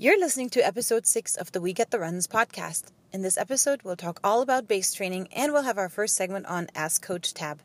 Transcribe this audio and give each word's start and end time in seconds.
You're 0.00 0.20
listening 0.20 0.48
to 0.50 0.64
episode 0.64 1.08
6 1.08 1.34
of 1.34 1.50
the 1.50 1.60
We 1.60 1.72
Get 1.72 1.90
the 1.90 1.98
Runs 1.98 2.28
podcast. 2.28 2.92
In 3.12 3.22
this 3.22 3.36
episode, 3.36 3.82
we'll 3.82 3.96
talk 3.96 4.20
all 4.22 4.42
about 4.42 4.68
base 4.68 4.94
training 4.94 5.26
and 5.32 5.52
we'll 5.52 5.64
have 5.64 5.76
our 5.76 5.88
first 5.88 6.14
segment 6.14 6.46
on 6.46 6.68
Ask 6.72 7.02
Coach 7.02 7.34
Tabb. 7.34 7.62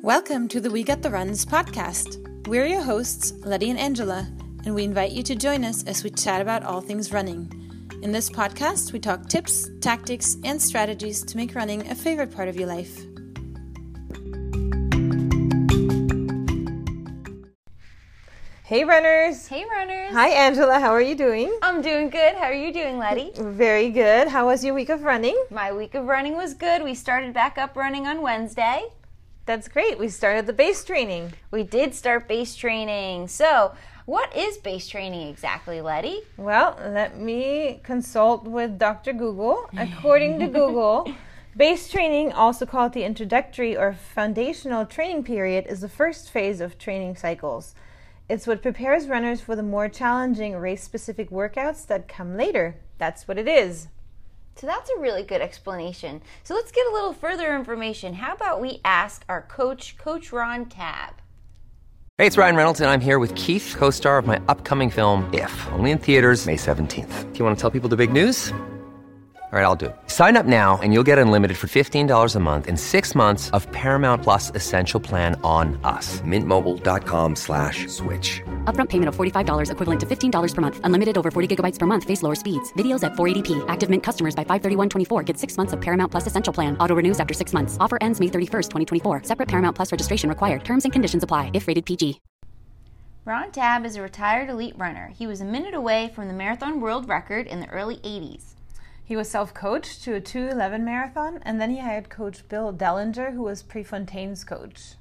Welcome 0.00 0.46
to 0.46 0.60
the 0.60 0.70
We 0.70 0.84
Get 0.84 1.02
the 1.02 1.10
Runs 1.10 1.44
podcast. 1.44 2.46
We're 2.46 2.66
your 2.66 2.82
hosts, 2.82 3.32
Letty 3.40 3.68
and 3.68 3.78
Angela, 3.80 4.28
and 4.64 4.76
we 4.76 4.84
invite 4.84 5.10
you 5.10 5.24
to 5.24 5.34
join 5.34 5.64
us 5.64 5.82
as 5.88 6.04
we 6.04 6.10
chat 6.10 6.40
about 6.40 6.62
all 6.62 6.80
things 6.80 7.12
running. 7.12 7.50
In 8.04 8.12
this 8.12 8.30
podcast, 8.30 8.92
we 8.92 9.00
talk 9.00 9.28
tips, 9.28 9.68
tactics, 9.80 10.36
and 10.44 10.62
strategies 10.62 11.24
to 11.24 11.36
make 11.36 11.56
running 11.56 11.90
a 11.90 11.96
favorite 11.96 12.30
part 12.30 12.46
of 12.46 12.54
your 12.54 12.68
life. 12.68 12.96
Hey, 18.70 18.84
runners. 18.84 19.48
Hey, 19.48 19.64
runners. 19.64 20.12
Hi, 20.12 20.28
Angela. 20.28 20.78
How 20.78 20.90
are 20.90 21.00
you 21.00 21.16
doing? 21.16 21.52
I'm 21.60 21.82
doing 21.82 22.08
good. 22.08 22.36
How 22.36 22.44
are 22.44 22.54
you 22.54 22.72
doing, 22.72 22.98
Letty? 22.98 23.32
Very 23.34 23.90
good. 23.90 24.28
How 24.28 24.46
was 24.46 24.64
your 24.64 24.74
week 24.74 24.90
of 24.90 25.02
running? 25.02 25.36
My 25.50 25.72
week 25.72 25.96
of 25.96 26.06
running 26.06 26.36
was 26.36 26.54
good. 26.54 26.84
We 26.84 26.94
started 26.94 27.34
back 27.34 27.58
up 27.58 27.76
running 27.76 28.06
on 28.06 28.22
Wednesday. 28.22 28.84
That's 29.44 29.66
great. 29.66 29.98
We 29.98 30.08
started 30.08 30.46
the 30.46 30.52
base 30.52 30.84
training. 30.84 31.32
We 31.50 31.64
did 31.64 31.96
start 31.96 32.28
base 32.28 32.54
training. 32.54 33.26
So, 33.26 33.74
what 34.06 34.36
is 34.36 34.56
base 34.58 34.86
training 34.86 35.26
exactly, 35.26 35.80
Letty? 35.80 36.20
Well, 36.36 36.78
let 36.78 37.18
me 37.18 37.80
consult 37.82 38.44
with 38.44 38.78
Dr. 38.78 39.12
Google. 39.12 39.68
According 39.76 40.38
to 40.38 40.46
Google, 40.46 41.12
base 41.56 41.90
training, 41.90 42.32
also 42.32 42.66
called 42.66 42.92
the 42.92 43.02
introductory 43.02 43.76
or 43.76 43.94
foundational 43.94 44.86
training 44.86 45.24
period, 45.24 45.66
is 45.66 45.80
the 45.80 45.88
first 45.88 46.30
phase 46.30 46.60
of 46.60 46.78
training 46.78 47.16
cycles. 47.16 47.74
It's 48.30 48.46
what 48.46 48.62
prepares 48.62 49.08
runners 49.08 49.40
for 49.40 49.56
the 49.56 49.62
more 49.64 49.88
challenging 49.88 50.54
race 50.56 50.84
specific 50.84 51.30
workouts 51.30 51.84
that 51.88 52.06
come 52.06 52.36
later. 52.36 52.76
That's 52.96 53.26
what 53.26 53.38
it 53.38 53.48
is. 53.48 53.88
So 54.54 54.68
that's 54.68 54.88
a 54.88 55.00
really 55.00 55.24
good 55.24 55.40
explanation. 55.40 56.22
So 56.44 56.54
let's 56.54 56.70
get 56.70 56.86
a 56.86 56.92
little 56.92 57.12
further 57.12 57.56
information. 57.56 58.14
How 58.14 58.34
about 58.34 58.60
we 58.60 58.80
ask 58.84 59.24
our 59.28 59.42
coach, 59.42 59.98
Coach 59.98 60.30
Ron 60.30 60.66
Tabb? 60.66 61.14
Hey, 62.18 62.28
it's 62.28 62.36
Ryan 62.36 62.54
Reynolds, 62.54 62.80
and 62.80 62.88
I'm 62.88 63.00
here 63.00 63.18
with 63.18 63.34
Keith, 63.34 63.74
co 63.76 63.90
star 63.90 64.18
of 64.18 64.28
my 64.28 64.40
upcoming 64.46 64.90
film, 64.90 65.28
If, 65.34 65.66
only 65.72 65.90
in 65.90 65.98
theaters, 65.98 66.46
May 66.46 66.56
17th. 66.56 67.32
Do 67.32 67.38
you 67.40 67.44
want 67.44 67.56
to 67.56 67.60
tell 67.60 67.72
people 67.72 67.88
the 67.88 67.96
big 67.96 68.12
news? 68.12 68.52
All 69.52 69.58
right, 69.58 69.64
I'll 69.64 69.74
do 69.74 69.86
it. 69.86 69.96
Sign 70.06 70.36
up 70.36 70.46
now 70.46 70.78
and 70.80 70.92
you'll 70.92 71.08
get 71.10 71.18
unlimited 71.18 71.56
for 71.56 71.66
$15 71.66 72.36
a 72.36 72.38
month 72.38 72.68
in 72.68 72.76
six 72.76 73.16
months 73.16 73.50
of 73.50 73.68
Paramount 73.72 74.22
Plus 74.22 74.52
Essential 74.54 75.00
Plan 75.00 75.34
on 75.42 75.76
us. 75.82 76.20
Mintmobile.com 76.20 77.34
slash 77.34 77.88
switch. 77.88 78.40
Upfront 78.66 78.90
payment 78.90 79.08
of 79.08 79.16
$45 79.16 79.72
equivalent 79.72 80.00
to 80.02 80.06
$15 80.06 80.54
per 80.54 80.60
month. 80.60 80.80
Unlimited 80.84 81.18
over 81.18 81.32
40 81.32 81.56
gigabytes 81.56 81.80
per 81.80 81.86
month. 81.86 82.04
Face 82.04 82.22
lower 82.22 82.36
speeds. 82.36 82.72
Videos 82.74 83.02
at 83.02 83.14
480p. 83.14 83.64
Active 83.66 83.90
Mint 83.90 84.04
customers 84.04 84.36
by 84.36 84.44
531.24 84.44 85.24
get 85.24 85.36
six 85.36 85.56
months 85.56 85.72
of 85.72 85.80
Paramount 85.80 86.12
Plus 86.12 86.28
Essential 86.28 86.52
Plan. 86.52 86.76
Auto 86.78 86.94
renews 86.94 87.18
after 87.18 87.34
six 87.34 87.52
months. 87.52 87.76
Offer 87.80 87.98
ends 88.00 88.20
May 88.20 88.26
31st, 88.26 88.68
2024. 89.02 89.24
Separate 89.24 89.48
Paramount 89.48 89.74
Plus 89.74 89.90
registration 89.90 90.28
required. 90.28 90.62
Terms 90.62 90.84
and 90.84 90.92
conditions 90.92 91.24
apply 91.24 91.50
if 91.54 91.66
rated 91.66 91.84
PG. 91.86 92.20
Ron 93.24 93.50
Tabb 93.50 93.84
is 93.84 93.96
a 93.96 94.02
retired 94.02 94.48
elite 94.48 94.74
runner. 94.78 95.10
He 95.12 95.26
was 95.26 95.40
a 95.40 95.44
minute 95.44 95.74
away 95.74 96.12
from 96.14 96.28
the 96.28 96.34
marathon 96.34 96.80
world 96.80 97.08
record 97.08 97.48
in 97.48 97.58
the 97.58 97.68
early 97.70 97.96
80s. 97.96 98.54
He 99.10 99.16
was 99.16 99.28
self 99.28 99.52
coached 99.52 100.04
to 100.04 100.14
a 100.14 100.20
211 100.20 100.84
marathon, 100.84 101.40
and 101.42 101.60
then 101.60 101.70
he 101.70 101.80
hired 101.80 102.08
coach 102.08 102.48
Bill 102.48 102.72
Dellinger, 102.72 103.34
who 103.34 103.42
was 103.42 103.60
Prefontaine's 103.60 104.44
coach. 104.44 104.94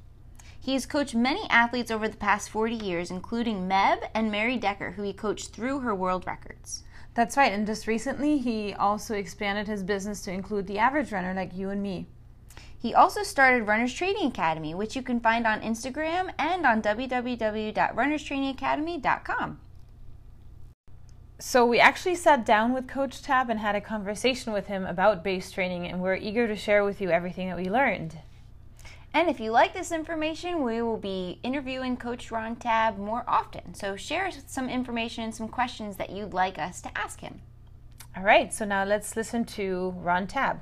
He's 0.59 0.87
coached 0.87 1.13
many 1.13 1.47
athletes 1.51 1.91
over 1.91 2.07
the 2.07 2.17
past 2.17 2.49
40 2.49 2.73
years, 2.73 3.11
including 3.11 3.69
Meb 3.69 4.09
and 4.15 4.31
Mary 4.31 4.57
Decker, 4.57 4.93
who 4.93 5.03
he 5.03 5.13
coached 5.13 5.51
through 5.51 5.81
her 5.81 5.93
world 5.93 6.25
records. 6.25 6.81
That's 7.13 7.37
right, 7.37 7.53
and 7.53 7.67
just 7.67 7.85
recently 7.85 8.39
he 8.39 8.73
also 8.73 9.13
expanded 9.13 9.67
his 9.67 9.83
business 9.83 10.23
to 10.23 10.31
include 10.31 10.65
the 10.65 10.79
average 10.79 11.11
runner 11.11 11.35
like 11.35 11.55
you 11.55 11.69
and 11.69 11.83
me. 11.83 12.07
He 12.79 12.95
also 12.95 13.21
started 13.21 13.67
Runners 13.67 13.93
Training 13.93 14.25
Academy, 14.25 14.73
which 14.73 14.95
you 14.95 15.03
can 15.03 15.19
find 15.19 15.45
on 15.45 15.61
Instagram 15.61 16.33
and 16.39 16.65
on 16.65 16.81
www.runnerstrainingacademy.com. 16.81 19.59
So 21.41 21.65
we 21.65 21.79
actually 21.79 22.15
sat 22.15 22.45
down 22.45 22.73
with 22.73 22.89
Coach 22.89 23.21
Tabb 23.21 23.49
and 23.49 23.61
had 23.61 23.73
a 23.73 23.79
conversation 23.79 24.51
with 24.51 24.67
him 24.67 24.85
about 24.85 25.23
base 25.23 25.49
training, 25.49 25.87
and 25.87 26.01
we're 26.01 26.17
eager 26.17 26.49
to 26.49 26.55
share 26.57 26.83
with 26.83 26.99
you 26.99 27.11
everything 27.11 27.47
that 27.47 27.55
we 27.55 27.69
learned. 27.69 28.17
And 29.13 29.29
if 29.29 29.39
you 29.39 29.49
like 29.49 29.73
this 29.73 29.93
information, 29.93 30.63
we 30.65 30.81
will 30.81 30.97
be 30.97 31.39
interviewing 31.41 31.95
Coach 31.95 32.29
Ron 32.29 32.57
Tabb 32.57 32.97
more 32.97 33.23
often. 33.25 33.73
So 33.73 33.95
share 33.95 34.29
some 34.47 34.67
information 34.67 35.23
and 35.23 35.33
some 35.33 35.47
questions 35.47 35.95
that 35.95 36.09
you'd 36.09 36.33
like 36.33 36.59
us 36.59 36.81
to 36.81 36.97
ask 36.97 37.21
him. 37.21 37.39
All 38.17 38.23
right, 38.23 38.53
so 38.53 38.65
now 38.65 38.83
let's 38.83 39.15
listen 39.15 39.45
to 39.45 39.95
Ron 39.95 40.27
Tabb. 40.27 40.59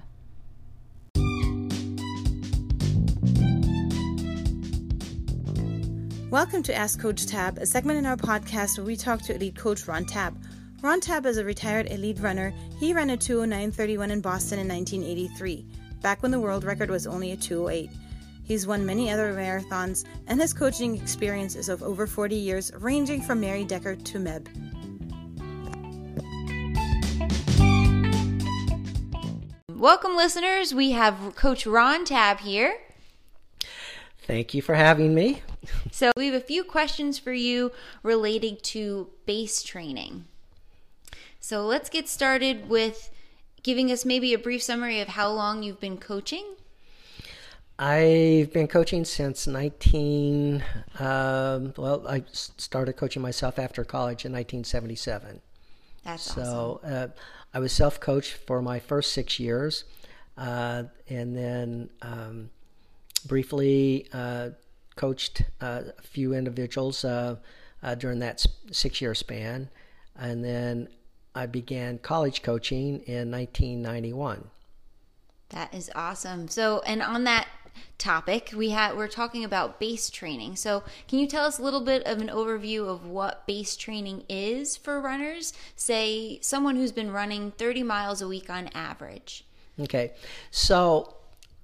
Welcome 6.29 6.61
to 6.61 6.75
Ask 6.75 7.01
Coach 7.01 7.25
Tabb, 7.25 7.57
a 7.57 7.65
segment 7.65 7.97
in 7.97 8.05
our 8.05 8.17
podcast 8.17 8.77
where 8.77 8.85
we 8.85 8.95
talk 8.95 9.23
to 9.23 9.33
elite 9.33 9.55
coach 9.55 9.87
Ron 9.87 10.05
Tabb. 10.05 10.37
Ron 10.83 11.01
Tabb 11.01 11.25
is 11.25 11.37
a 11.37 11.43
retired 11.43 11.89
elite 11.89 12.19
runner. 12.19 12.53
He 12.79 12.93
ran 12.93 13.09
a 13.09 13.17
209.31 13.17 14.11
in 14.11 14.21
Boston 14.21 14.59
in 14.59 14.67
1983, 14.67 15.65
back 16.03 16.21
when 16.21 16.29
the 16.29 16.39
world 16.39 16.63
record 16.63 16.91
was 16.91 17.07
only 17.07 17.31
a 17.31 17.35
208. 17.35 17.89
He's 18.43 18.67
won 18.67 18.85
many 18.85 19.09
other 19.09 19.33
marathons, 19.33 20.05
and 20.27 20.39
his 20.39 20.53
coaching 20.53 20.95
experience 20.95 21.55
is 21.55 21.67
of 21.67 21.81
over 21.81 22.05
40 22.05 22.35
years, 22.35 22.71
ranging 22.75 23.23
from 23.23 23.39
Mary 23.39 23.63
Decker 23.63 23.95
to 23.95 24.19
Meb. 24.19 24.47
Welcome, 29.69 30.15
listeners. 30.15 30.75
We 30.75 30.91
have 30.91 31.33
Coach 31.35 31.65
Ron 31.65 32.05
Tabb 32.05 32.41
here. 32.41 32.77
Thank 34.27 34.53
you 34.53 34.61
for 34.61 34.75
having 34.75 35.15
me. 35.15 35.41
So, 35.91 36.11
we 36.15 36.27
have 36.27 36.35
a 36.35 36.39
few 36.39 36.63
questions 36.63 37.17
for 37.17 37.33
you 37.33 37.71
relating 38.03 38.57
to 38.61 39.09
base 39.25 39.63
training. 39.63 40.25
So, 41.47 41.65
let's 41.65 41.89
get 41.89 42.09
started 42.09 42.67
with 42.67 43.09
giving 43.63 43.89
us 43.89 44.03
maybe 44.03 44.33
a 44.33 44.37
brief 44.37 44.61
summary 44.61 44.99
of 44.99 45.07
how 45.07 45.31
long 45.31 45.63
you've 45.63 45.79
been 45.79 45.95
coaching. 45.95 46.43
I've 47.79 48.51
been 48.51 48.67
coaching 48.67 49.05
since 49.05 49.47
19. 49.47 50.61
Um, 50.99 51.73
well, 51.77 52.05
I 52.05 52.25
started 52.33 52.97
coaching 52.97 53.21
myself 53.21 53.59
after 53.59 53.85
college 53.85 54.25
in 54.25 54.33
1977. 54.33 55.39
That's 56.03 56.23
so 56.23 56.81
awesome. 56.83 56.93
uh, 56.93 57.07
I 57.53 57.59
was 57.59 57.71
self 57.71 58.01
coached 58.01 58.33
for 58.45 58.61
my 58.61 58.81
first 58.81 59.13
six 59.13 59.39
years, 59.39 59.85
uh, 60.37 60.83
and 61.07 61.33
then 61.33 61.89
um, 62.01 62.49
briefly 63.25 64.09
uh, 64.11 64.49
coached 64.97 65.43
uh, 65.61 65.83
a 65.97 66.01
few 66.01 66.33
individuals 66.33 67.05
uh, 67.05 67.37
uh, 67.83 67.95
during 67.95 68.19
that 68.19 68.45
six 68.69 68.99
year 68.99 69.15
span, 69.15 69.69
and 70.17 70.43
then 70.43 70.89
I 71.37 71.45
began 71.45 71.99
college 71.99 72.41
coaching 72.41 73.01
in 73.05 73.29
1991. 73.29 74.49
That 75.49 75.71
is 75.71 75.91
awesome. 75.93 76.47
So, 76.47 76.81
and 76.85 77.01
on 77.03 77.25
that 77.25 77.47
topic, 77.99 78.51
we 78.55 78.71
had 78.71 78.97
we're 78.97 79.07
talking 79.07 79.43
about 79.43 79.79
base 79.79 80.09
training. 80.09 80.55
So, 80.55 80.83
can 81.07 81.19
you 81.19 81.27
tell 81.27 81.45
us 81.45 81.59
a 81.59 81.61
little 81.61 81.81
bit 81.81 82.03
of 82.07 82.19
an 82.21 82.29
overview 82.29 82.87
of 82.87 83.05
what 83.05 83.45
base 83.45 83.75
training 83.75 84.23
is 84.27 84.75
for 84.75 84.99
runners? 84.99 85.53
Say 85.75 86.39
someone 86.41 86.75
who's 86.75 86.91
been 86.91 87.11
running 87.11 87.51
30 87.51 87.83
miles 87.83 88.19
a 88.19 88.27
week 88.27 88.49
on 88.49 88.69
average. 88.73 89.45
Okay. 89.79 90.13
So, 90.49 91.16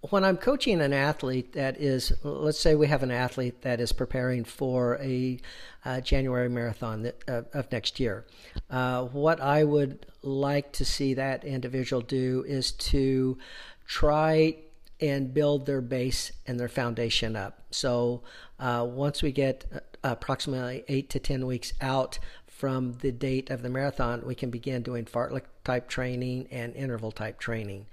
when 0.10 0.26
I'm 0.26 0.36
coaching 0.36 0.82
an 0.82 0.92
athlete 0.92 1.54
that 1.54 1.80
is, 1.80 2.12
let's 2.24 2.60
say 2.60 2.76
we 2.76 2.88
have 2.88 3.04
an 3.04 3.12
athlete 3.12 3.62
that 3.62 3.80
is 3.80 3.94
preparing 3.94 4.44
for 4.44 4.98
a 5.02 5.40
uh, 5.86 6.02
January 6.02 6.50
marathon 6.50 7.04
that, 7.04 7.24
uh, 7.28 7.44
of 7.54 7.72
next 7.72 8.00
year, 8.02 8.26
uh, 8.70 9.04
what 9.06 9.40
I 9.40 9.64
would 9.64 10.06
like 10.22 10.74
to 10.74 10.86
see 10.86 11.14
that 11.14 11.46
individual 11.46 12.02
do 12.02 12.44
is 12.46 12.74
to 12.74 13.38
try 13.88 14.58
and 15.00 15.34
build 15.34 15.66
their 15.66 15.82
base 15.82 16.34
and 16.48 16.60
their 16.60 16.68
foundation 16.68 17.38
up. 17.38 17.62
So 17.72 18.24
uh, 18.60 18.86
once 18.90 19.24
we 19.24 19.32
get 19.32 19.66
uh, 19.74 19.80
approximately 20.04 20.84
eight 20.90 21.10
to 21.12 21.20
10 21.20 21.46
weeks 21.46 21.74
out 21.80 22.20
from 22.64 22.94
the 23.02 23.12
date 23.12 23.50
of 23.50 23.62
the 23.62 23.68
marathon, 23.68 24.26
we 24.26 24.34
can 24.34 24.50
begin 24.50 24.82
doing 24.82 25.04
fartlek 25.04 25.42
type 25.66 25.90
training 25.90 26.48
and 26.50 26.74
interval 26.78 27.12
type 27.12 27.38
training. 27.38 27.86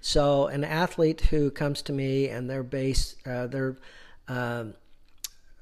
So, 0.00 0.48
an 0.48 0.64
athlete 0.64 1.20
who 1.20 1.48
comes 1.52 1.80
to 1.82 1.92
me 1.92 2.28
and 2.28 2.50
their 2.50 2.64
base, 2.64 3.14
uh, 3.24 3.46
their 3.46 3.76
um, 4.26 4.74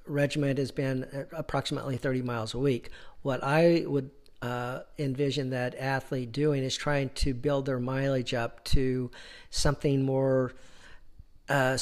regiment 0.06 0.58
has 0.58 0.70
been 0.70 1.26
approximately 1.30 1.98
30 1.98 2.22
miles 2.22 2.54
a 2.54 2.58
week. 2.58 2.88
What 3.20 3.44
I 3.44 3.84
would 3.86 4.10
uh, 4.40 4.84
envision 4.98 5.50
that 5.50 5.74
athlete 5.74 6.32
doing 6.32 6.64
is 6.64 6.74
trying 6.74 7.10
to 7.16 7.34
build 7.34 7.66
their 7.66 7.78
mileage 7.78 8.32
up 8.32 8.64
to 8.64 9.10
something 9.50 10.02
more 10.02 10.54
uh, 11.50 11.76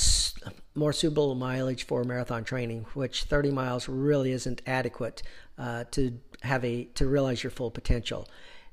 more 0.74 0.92
suitable 0.92 1.36
mileage 1.36 1.84
for 1.84 2.02
marathon 2.02 2.42
training, 2.42 2.86
which 2.94 3.22
30 3.22 3.52
miles 3.52 3.88
really 3.88 4.32
isn't 4.32 4.60
adequate 4.66 5.22
uh, 5.56 5.84
to 5.92 6.18
have 6.42 6.64
a 6.64 6.84
to 6.94 7.06
realize 7.06 7.42
your 7.42 7.50
full 7.50 7.70
potential. 7.70 8.28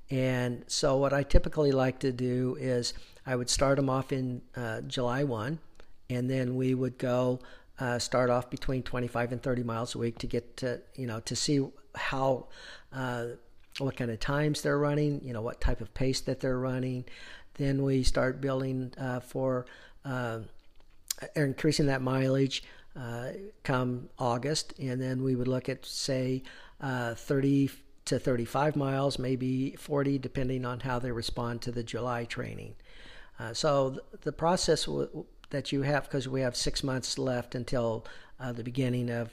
And 0.09 0.63
so, 0.67 0.97
what 0.97 1.13
I 1.13 1.23
typically 1.23 1.71
like 1.71 1.99
to 1.99 2.11
do 2.11 2.57
is 2.59 2.93
I 3.25 3.35
would 3.35 3.49
start 3.49 3.75
them 3.75 3.89
off 3.89 4.11
in 4.11 4.41
uh, 4.55 4.81
July 4.81 5.23
1, 5.23 5.59
and 6.09 6.29
then 6.29 6.55
we 6.55 6.73
would 6.73 6.97
go 6.97 7.39
uh, 7.79 7.99
start 7.99 8.29
off 8.29 8.49
between 8.49 8.83
25 8.83 9.31
and 9.31 9.41
30 9.41 9.63
miles 9.63 9.95
a 9.95 9.99
week 9.99 10.17
to 10.19 10.27
get 10.27 10.57
to 10.57 10.81
you 10.95 11.07
know 11.07 11.19
to 11.21 11.35
see 11.35 11.65
how 11.95 12.47
uh, 12.91 13.25
what 13.77 13.95
kind 13.95 14.11
of 14.11 14.19
times 14.19 14.61
they're 14.61 14.79
running, 14.79 15.21
you 15.23 15.33
know 15.33 15.41
what 15.41 15.61
type 15.61 15.79
of 15.79 15.93
pace 15.93 16.21
that 16.21 16.39
they're 16.39 16.59
running. 16.59 17.05
Then 17.55 17.83
we 17.83 18.03
start 18.03 18.41
building 18.41 18.93
uh, 18.97 19.19
for 19.19 19.65
uh, 20.05 20.39
increasing 21.35 21.85
that 21.87 22.01
mileage 22.01 22.63
uh, 22.99 23.29
come 23.63 24.09
August, 24.17 24.73
and 24.79 24.99
then 25.01 25.23
we 25.23 25.35
would 25.35 25.47
look 25.47 25.69
at 25.69 25.85
say 25.85 26.43
uh, 26.81 27.13
30 27.15 27.69
to 28.05 28.19
35 28.19 28.75
miles, 28.75 29.19
maybe 29.19 29.75
40, 29.77 30.17
depending 30.17 30.65
on 30.65 30.79
how 30.81 30.99
they 30.99 31.11
respond 31.11 31.61
to 31.61 31.71
the 31.71 31.83
July 31.83 32.25
training. 32.25 32.75
Uh, 33.39 33.53
so 33.53 33.91
th- 33.91 34.01
the 34.21 34.31
process 34.31 34.85
w- 34.85 35.25
that 35.51 35.71
you 35.71 35.83
have, 35.83 36.03
because 36.03 36.27
we 36.27 36.41
have 36.41 36.55
six 36.55 36.83
months 36.83 37.17
left 37.17 37.55
until 37.55 38.05
uh, 38.39 38.51
the 38.51 38.63
beginning 38.63 39.09
of 39.09 39.31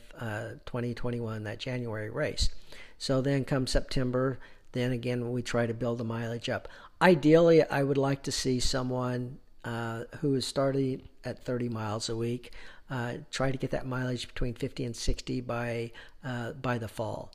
2021, 0.66 1.44
that 1.44 1.58
January 1.58 2.10
race. 2.10 2.50
So 2.98 3.20
then 3.20 3.44
come 3.44 3.66
September, 3.66 4.38
then 4.72 4.92
again 4.92 5.30
we 5.32 5.42
try 5.42 5.66
to 5.66 5.74
build 5.74 5.98
the 5.98 6.04
mileage 6.04 6.48
up. 6.48 6.68
Ideally, 7.00 7.62
I 7.62 7.82
would 7.82 7.98
like 7.98 8.22
to 8.24 8.32
see 8.32 8.60
someone 8.60 9.38
uh, 9.64 10.04
who 10.20 10.34
is 10.34 10.46
starting 10.46 11.02
at 11.24 11.44
30 11.44 11.68
miles 11.68 12.08
a 12.08 12.16
week 12.16 12.52
uh, 12.90 13.14
try 13.30 13.50
to 13.50 13.58
get 13.58 13.70
that 13.72 13.86
mileage 13.86 14.28
between 14.28 14.54
50 14.54 14.84
and 14.84 14.96
60 14.96 15.40
by 15.40 15.90
uh, 16.26 16.52
by 16.52 16.76
the 16.76 16.88
fall. 16.88 17.30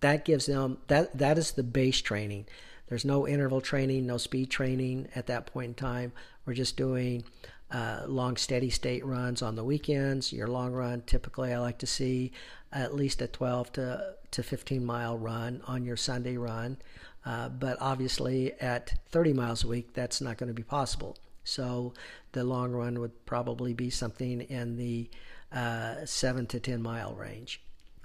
That 0.00 0.24
gives 0.24 0.46
them 0.46 0.78
that 0.88 1.16
that 1.18 1.38
is 1.38 1.52
the 1.52 1.62
base 1.62 2.02
training. 2.02 2.46
There's 2.88 3.04
no 3.04 3.26
interval 3.26 3.60
training, 3.60 4.06
no 4.06 4.18
speed 4.18 4.50
training 4.50 5.08
at 5.14 5.26
that 5.26 5.46
point 5.46 5.68
in 5.68 5.74
time. 5.74 6.12
We're 6.44 6.54
just 6.54 6.76
doing 6.76 7.24
uh, 7.70 8.02
long 8.06 8.36
steady 8.36 8.70
state 8.70 9.04
runs 9.04 9.42
on 9.42 9.56
the 9.56 9.64
weekends. 9.64 10.32
Your 10.32 10.46
long 10.46 10.72
run, 10.72 11.02
typically, 11.06 11.52
I 11.52 11.58
like 11.58 11.78
to 11.78 11.86
see 11.86 12.30
at 12.72 12.94
least 12.94 13.22
a 13.22 13.26
12 13.26 13.72
to, 13.72 14.14
to 14.30 14.42
15 14.42 14.84
mile 14.84 15.18
run 15.18 15.62
on 15.66 15.84
your 15.84 15.96
Sunday 15.96 16.36
run. 16.36 16.76
Uh, 17.24 17.48
but 17.48 17.76
obviously, 17.80 18.52
at 18.60 18.94
30 19.08 19.32
miles 19.32 19.64
a 19.64 19.68
week, 19.68 19.92
that's 19.94 20.20
not 20.20 20.36
going 20.36 20.48
to 20.48 20.54
be 20.54 20.62
possible. 20.62 21.16
So 21.42 21.92
the 22.32 22.44
long 22.44 22.70
run 22.70 23.00
would 23.00 23.26
probably 23.26 23.74
be 23.74 23.90
something 23.90 24.42
in 24.42 24.76
the 24.76 25.10
uh, 25.52 26.04
7 26.04 26.46
to 26.46 26.60
10 26.60 26.82
mile 26.82 27.14
range. 27.14 27.60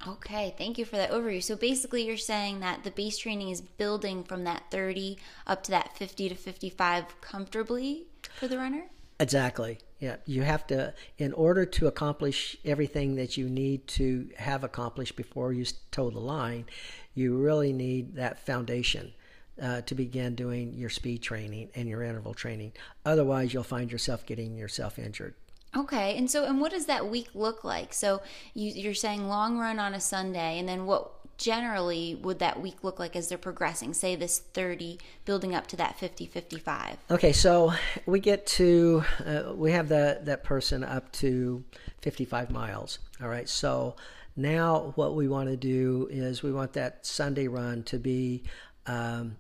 Okay, 0.08 0.56
thank 0.58 0.78
you 0.78 0.86
for 0.86 0.96
that 0.98 1.12
overview. 1.12 1.44
So 1.44 1.56
basically, 1.56 2.06
you're 2.06 2.18
saying 2.18 2.60
that 2.62 2.84
the 2.84 2.92
base 2.92 3.18
training 3.18 3.50
is 3.50 3.62
building 3.62 4.24
from 4.24 4.44
that 4.46 4.64
30 4.72 5.18
up 5.46 5.64
to 5.64 5.72
that 5.72 5.96
50 5.96 6.30
to 6.30 6.36
55 6.36 7.22
comfortably 7.22 8.08
for 8.40 8.48
the 8.48 8.58
runner? 8.58 8.86
Exactly. 9.20 9.78
Yeah, 10.00 10.16
you 10.26 10.42
have 10.42 10.66
to, 10.68 10.96
in 11.20 11.32
order 11.34 11.64
to 11.66 11.86
accomplish 11.86 12.58
everything 12.66 13.16
that 13.16 13.38
you 13.38 13.48
need 13.48 13.88
to 13.90 14.30
have 14.38 14.64
accomplished 14.64 15.16
before 15.16 15.54
you 15.54 15.66
toe 15.92 16.10
the 16.10 16.20
line, 16.20 16.66
you 17.14 17.38
really 17.38 17.72
need 17.72 18.16
that 18.16 18.44
foundation 18.44 19.14
uh, 19.62 19.82
to 19.82 19.94
begin 19.94 20.34
doing 20.34 20.74
your 20.74 20.90
speed 20.90 21.22
training 21.22 21.70
and 21.76 21.88
your 21.88 22.02
interval 22.02 22.34
training. 22.34 22.72
Otherwise, 23.06 23.54
you'll 23.54 23.64
find 23.64 23.92
yourself 23.92 24.26
getting 24.26 24.58
yourself 24.58 24.98
injured. 24.98 25.36
Okay, 25.76 26.18
and 26.18 26.30
so 26.30 26.46
and 26.46 26.60
what 26.60 26.72
does 26.72 26.86
that 26.88 27.10
week 27.10 27.30
look 27.34 27.64
like? 27.64 27.94
So 27.94 28.22
you, 28.54 28.72
you're 28.72 28.94
saying 28.94 29.28
long 29.28 29.58
run 29.58 29.80
on 29.80 29.94
a 29.94 30.02
Sunday, 30.02 30.60
and 30.60 30.68
then 30.68 30.86
what 30.86 31.12
generally 31.38 32.14
would 32.16 32.40
that 32.40 32.62
week 32.62 32.84
look 32.84 33.00
like 33.00 33.16
as 33.16 33.30
they're 33.30 33.38
progressing? 33.38 33.94
Say 33.94 34.16
this 34.16 34.40
30 34.40 35.00
building 35.26 35.56
up 35.56 35.68
to 35.68 35.76
that 35.78 35.98
50 35.98 36.28
55 36.28 36.98
okay 37.10 37.32
so 37.32 37.74
we 38.06 38.20
get 38.20 38.46
to 38.46 39.04
uh, 39.26 39.54
we 39.56 39.72
have 39.72 39.90
that 39.90 40.26
that 40.26 40.44
person 40.44 40.84
up 40.84 41.12
to 41.14 41.64
55 42.02 42.52
miles 42.52 43.00
all 43.22 43.28
right? 43.28 43.50
So 43.50 43.96
now 44.36 44.94
what 44.96 45.16
we 45.16 45.28
want 45.28 45.50
to 45.50 45.58
do 45.58 46.08
is 46.12 46.42
we 46.44 46.52
want 46.52 46.74
that 46.74 47.06
sunday 47.06 47.48
run 47.48 47.84
to 47.84 47.98
be 47.98 48.44
um, 48.88 49.36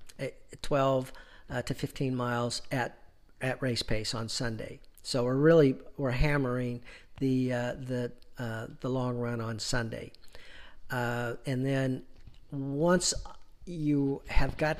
12 0.61 1.11
uh, 1.49 1.61
to 1.61 1.73
15 1.73 2.15
miles 2.15 2.61
at 2.71 2.97
at 3.41 3.61
race 3.61 3.83
pace 3.83 4.13
on 4.13 4.27
sunday 4.27 4.79
so 5.03 5.23
we're 5.23 5.35
really 5.35 5.75
we're 5.97 6.11
hammering 6.11 6.81
the 7.19 7.53
uh, 7.53 7.73
the 7.73 8.11
uh, 8.37 8.67
the 8.79 8.89
long 8.89 9.17
run 9.17 9.39
on 9.41 9.59
sunday 9.59 10.11
uh, 10.91 11.35
and 11.45 11.65
then 11.65 12.03
once 12.51 13.13
you 13.65 14.21
have 14.27 14.57
got, 14.57 14.77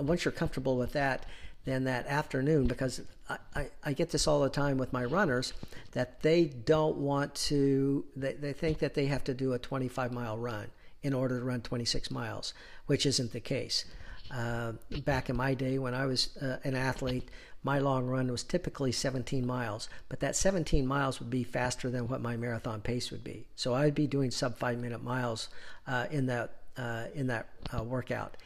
once 0.00 0.24
you're 0.24 0.32
comfortable 0.32 0.76
with 0.76 0.92
that, 0.92 1.24
then 1.64 1.84
that 1.84 2.06
afternoon, 2.06 2.66
because 2.66 3.00
I, 3.28 3.38
I, 3.54 3.66
I, 3.84 3.92
get 3.92 4.10
this 4.10 4.26
all 4.26 4.40
the 4.40 4.48
time 4.48 4.76
with 4.76 4.92
my 4.92 5.04
runners, 5.04 5.52
that 5.92 6.22
they 6.22 6.44
don't 6.44 6.96
want 6.96 7.34
to, 7.34 8.04
they, 8.14 8.34
they 8.34 8.52
think 8.52 8.78
that 8.78 8.94
they 8.94 9.06
have 9.06 9.24
to 9.24 9.34
do 9.34 9.52
a 9.52 9.58
25 9.58 10.12
mile 10.12 10.38
run 10.38 10.66
in 11.02 11.12
order 11.12 11.38
to 11.38 11.44
run 11.44 11.60
26 11.60 12.10
miles, 12.10 12.54
which 12.86 13.04
isn't 13.04 13.32
the 13.32 13.40
case. 13.40 13.84
Uh, 14.30 14.72
back 15.04 15.28
in 15.28 15.36
my 15.36 15.54
day 15.54 15.78
when 15.78 15.94
I 15.94 16.06
was 16.06 16.36
uh, 16.38 16.56
an 16.64 16.74
athlete, 16.74 17.28
my 17.66 17.80
long 17.80 18.06
run 18.06 18.30
was 18.30 18.44
typically 18.44 18.92
17 18.92 19.44
miles, 19.44 19.88
but 20.08 20.20
that 20.20 20.36
17 20.36 20.86
miles 20.86 21.18
would 21.18 21.28
be 21.28 21.42
faster 21.42 21.90
than 21.90 22.06
what 22.06 22.22
my 22.22 22.36
marathon 22.36 22.80
pace 22.80 23.10
would 23.10 23.24
be. 23.24 23.48
So 23.56 23.74
I'd 23.74 23.94
be 23.94 24.06
doing 24.06 24.30
sub 24.30 24.56
five 24.56 24.78
minute 24.78 25.02
miles 25.02 25.48
uh, 25.86 26.06
in 26.10 26.26
that 26.26 26.52
uh, 26.76 27.06
in 27.14 27.26
that 27.26 27.48
uh, 27.76 27.82
workout, 27.82 28.36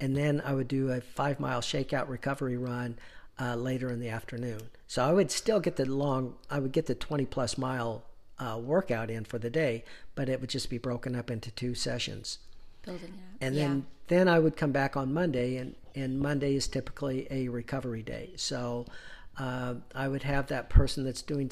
and 0.00 0.16
then 0.16 0.40
I 0.44 0.54
would 0.54 0.68
do 0.68 0.90
a 0.90 1.00
five 1.00 1.38
mile 1.38 1.60
shakeout 1.60 2.08
recovery 2.08 2.56
run 2.56 2.96
uh, 3.38 3.54
later 3.54 3.90
in 3.90 4.00
the 4.00 4.08
afternoon. 4.08 4.62
So 4.86 5.04
I 5.04 5.12
would 5.12 5.30
still 5.30 5.60
get 5.60 5.76
the 5.76 5.84
long, 5.84 6.36
I 6.50 6.58
would 6.58 6.72
get 6.72 6.86
the 6.86 6.94
20 6.94 7.26
plus 7.26 7.58
mile 7.58 8.02
uh, 8.38 8.58
workout 8.62 9.10
in 9.10 9.24
for 9.24 9.38
the 9.38 9.50
day, 9.50 9.84
but 10.14 10.28
it 10.28 10.40
would 10.40 10.50
just 10.50 10.70
be 10.70 10.78
broken 10.78 11.14
up 11.14 11.30
into 11.30 11.50
two 11.50 11.74
sessions. 11.74 12.38
Building 12.82 13.08
it 13.08 13.12
up. 13.12 13.36
And 13.42 13.56
then 13.56 13.76
yeah. 13.76 13.82
then 14.08 14.28
I 14.28 14.38
would 14.38 14.56
come 14.56 14.72
back 14.72 14.96
on 14.96 15.12
Monday 15.12 15.56
and 15.56 15.74
and 15.94 16.18
Monday 16.18 16.54
is 16.54 16.68
typically 16.68 17.26
a 17.30 17.48
recovery 17.48 18.02
day. 18.02 18.30
So 18.36 18.86
uh, 19.38 19.74
I 19.94 20.08
would 20.08 20.22
have 20.22 20.48
that 20.48 20.68
person 20.68 21.04
that's 21.04 21.22
doing 21.22 21.50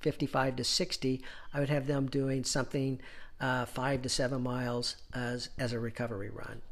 55 0.00 0.56
to 0.56 0.64
60, 0.64 1.22
I 1.52 1.60
would 1.60 1.68
have 1.68 1.86
them 1.86 2.06
doing 2.06 2.44
something 2.44 3.00
uh, 3.40 3.66
five 3.66 4.02
to 4.02 4.08
seven 4.08 4.42
miles 4.42 4.96
as, 5.14 5.50
as 5.58 5.72
a 5.72 5.80
recovery 5.80 6.30
run. 6.30 6.62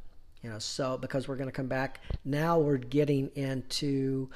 You 0.42 0.50
know, 0.50 0.58
so 0.58 0.98
because 0.98 1.26
we're 1.26 1.36
going 1.36 1.48
to 1.48 1.52
come 1.52 1.68
back 1.68 2.00
now, 2.24 2.58
we're 2.58 2.76
getting 2.76 3.30
into 3.34 4.28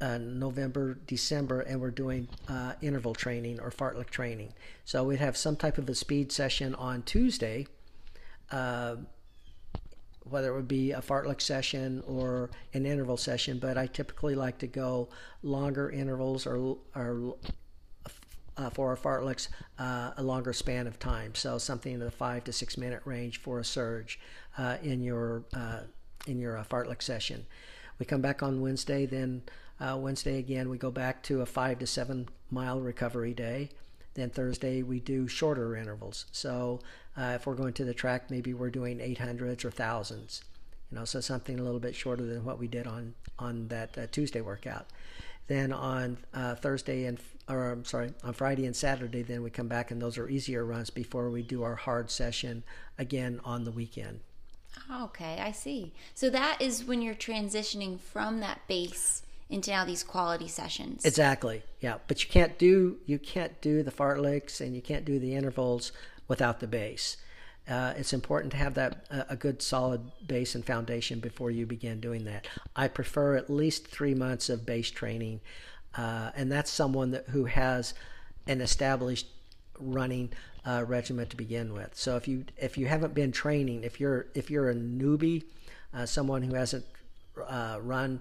uh, 0.00 0.18
November, 0.18 0.98
December, 1.06 1.60
and 1.60 1.80
we're 1.80 1.90
doing 1.90 2.28
uh, 2.48 2.72
interval 2.80 3.14
training 3.14 3.60
or 3.60 3.70
fartlek 3.70 4.08
training. 4.08 4.52
So 4.84 5.04
we'd 5.04 5.20
have 5.20 5.36
some 5.36 5.56
type 5.56 5.78
of 5.78 5.88
a 5.88 5.94
speed 5.94 6.32
session 6.32 6.74
on 6.74 7.02
Tuesday, 7.02 7.66
uh, 8.50 8.96
whether 10.28 10.52
it 10.52 10.56
would 10.56 10.68
be 10.68 10.92
a 10.92 11.00
fartlek 11.00 11.40
session 11.40 12.02
or 12.06 12.50
an 12.74 12.86
interval 12.86 13.16
session, 13.16 13.58
but 13.58 13.78
I 13.78 13.86
typically 13.86 14.34
like 14.34 14.58
to 14.58 14.66
go 14.66 15.08
longer 15.42 15.90
intervals 15.90 16.46
or, 16.46 16.78
or 16.94 17.36
uh, 18.56 18.70
for 18.70 18.88
our 18.90 18.96
fartleks 18.96 19.48
uh, 19.78 20.12
a 20.16 20.22
longer 20.22 20.52
span 20.52 20.86
of 20.86 20.98
time. 20.98 21.34
So 21.34 21.58
something 21.58 21.92
in 21.92 22.00
the 22.00 22.10
five 22.10 22.44
to 22.44 22.52
six 22.52 22.76
minute 22.76 23.02
range 23.04 23.40
for 23.40 23.60
a 23.60 23.64
surge 23.64 24.18
uh, 24.58 24.76
in 24.82 25.02
your 25.02 25.44
uh, 25.54 25.80
in 26.26 26.38
your 26.38 26.56
uh, 26.56 26.64
fartlek 26.64 27.02
session. 27.02 27.46
We 27.98 28.06
come 28.06 28.20
back 28.20 28.42
on 28.42 28.60
Wednesday, 28.60 29.06
then 29.06 29.42
uh, 29.80 29.96
Wednesday 29.98 30.38
again 30.38 30.68
we 30.68 30.78
go 30.78 30.90
back 30.90 31.22
to 31.24 31.42
a 31.42 31.46
five 31.46 31.78
to 31.80 31.86
seven 31.86 32.28
mile 32.50 32.80
recovery 32.80 33.34
day. 33.34 33.70
Then 34.14 34.30
Thursday 34.30 34.82
we 34.82 35.00
do 35.00 35.28
shorter 35.28 35.76
intervals. 35.76 36.24
So 36.32 36.80
uh, 37.16 37.32
if 37.34 37.46
we're 37.46 37.54
going 37.54 37.72
to 37.74 37.84
the 37.84 37.94
track, 37.94 38.30
maybe 38.30 38.54
we're 38.54 38.70
doing 38.70 38.98
800s 38.98 39.64
or 39.64 39.70
thousands. 39.70 40.42
You 40.90 40.98
know, 40.98 41.04
so 41.04 41.20
something 41.20 41.58
a 41.58 41.62
little 41.62 41.80
bit 41.80 41.94
shorter 41.94 42.24
than 42.24 42.44
what 42.44 42.58
we 42.58 42.68
did 42.68 42.86
on 42.86 43.14
on 43.38 43.68
that 43.68 43.98
uh, 43.98 44.06
Tuesday 44.10 44.40
workout. 44.40 44.86
Then 45.48 45.72
on 45.72 46.18
uh, 46.34 46.54
Thursday 46.54 47.04
and 47.04 47.18
or 47.48 47.70
I'm 47.70 47.84
sorry, 47.84 48.12
on 48.24 48.32
Friday 48.32 48.66
and 48.66 48.74
Saturday, 48.74 49.22
then 49.22 49.42
we 49.42 49.50
come 49.50 49.68
back 49.68 49.90
and 49.90 50.02
those 50.02 50.18
are 50.18 50.28
easier 50.28 50.64
runs 50.64 50.90
before 50.90 51.30
we 51.30 51.42
do 51.42 51.62
our 51.62 51.76
hard 51.76 52.10
session 52.10 52.64
again 52.98 53.40
on 53.44 53.64
the 53.64 53.70
weekend. 53.70 54.20
Okay, 54.92 55.38
I 55.40 55.52
see. 55.52 55.92
So 56.14 56.28
that 56.30 56.60
is 56.60 56.84
when 56.84 57.02
you're 57.02 57.14
transitioning 57.14 57.98
from 57.98 58.40
that 58.40 58.60
base 58.68 59.22
into 59.48 59.70
now 59.70 59.84
these 59.84 60.02
quality 60.02 60.48
sessions. 60.48 61.04
Exactly. 61.04 61.62
Yeah, 61.80 61.98
but 62.08 62.22
you 62.22 62.30
can't 62.30 62.58
do 62.58 62.98
you 63.06 63.18
can't 63.18 63.60
do 63.60 63.82
the 63.82 63.92
fartleks 63.92 64.60
and 64.60 64.74
you 64.74 64.82
can't 64.82 65.04
do 65.04 65.18
the 65.18 65.34
intervals 65.34 65.92
without 66.28 66.60
the 66.60 66.66
base. 66.66 67.16
Uh, 67.68 67.94
it's 67.96 68.12
important 68.12 68.52
to 68.52 68.56
have 68.56 68.74
that 68.74 69.06
uh, 69.10 69.24
a 69.28 69.36
good 69.36 69.60
solid 69.60 70.00
base 70.26 70.54
and 70.54 70.64
foundation 70.64 71.18
before 71.18 71.50
you 71.50 71.66
begin 71.66 72.00
doing 72.00 72.24
that. 72.24 72.46
I 72.76 72.86
prefer 72.86 73.36
at 73.36 73.50
least 73.50 73.88
three 73.88 74.14
months 74.14 74.48
of 74.48 74.64
base 74.64 74.90
training, 74.90 75.40
uh, 75.96 76.30
and 76.36 76.50
that's 76.50 76.70
someone 76.70 77.10
that 77.10 77.28
who 77.30 77.46
has 77.46 77.94
an 78.46 78.60
established 78.60 79.26
running 79.80 80.30
uh, 80.64 80.84
regimen 80.86 81.26
to 81.26 81.36
begin 81.36 81.72
with. 81.72 81.90
So 81.94 82.16
if 82.16 82.28
you 82.28 82.44
if 82.56 82.78
you 82.78 82.86
haven't 82.86 83.14
been 83.14 83.32
training, 83.32 83.82
if 83.82 83.98
you're 83.98 84.26
if 84.34 84.48
you're 84.48 84.70
a 84.70 84.74
newbie, 84.74 85.42
uh, 85.92 86.06
someone 86.06 86.42
who 86.42 86.54
hasn't 86.54 86.84
uh, 87.48 87.78
run 87.82 88.20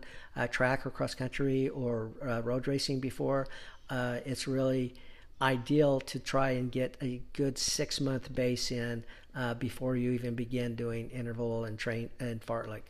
track 0.50 0.88
or 0.88 0.90
cross 0.90 1.14
country 1.14 1.70
or 1.70 2.10
road 2.44 2.68
racing 2.68 3.00
before, 3.00 3.48
it's 3.92 4.48
really 4.48 4.96
ideal 5.42 6.00
to 6.02 6.20
try 6.20 6.52
and 6.52 6.72
get 6.72 6.98
a 7.02 7.22
good 7.34 7.58
six 7.58 8.00
month 8.00 8.34
base 8.34 8.72
in 8.72 9.04
uh, 9.36 9.54
before 9.54 9.96
you 9.96 10.12
even 10.12 10.36
begin 10.36 10.76
doing 10.76 11.10
interval 11.10 11.66
and 11.66 11.78
train 11.78 12.10
and 12.20 12.42
fartlek. 12.42 12.82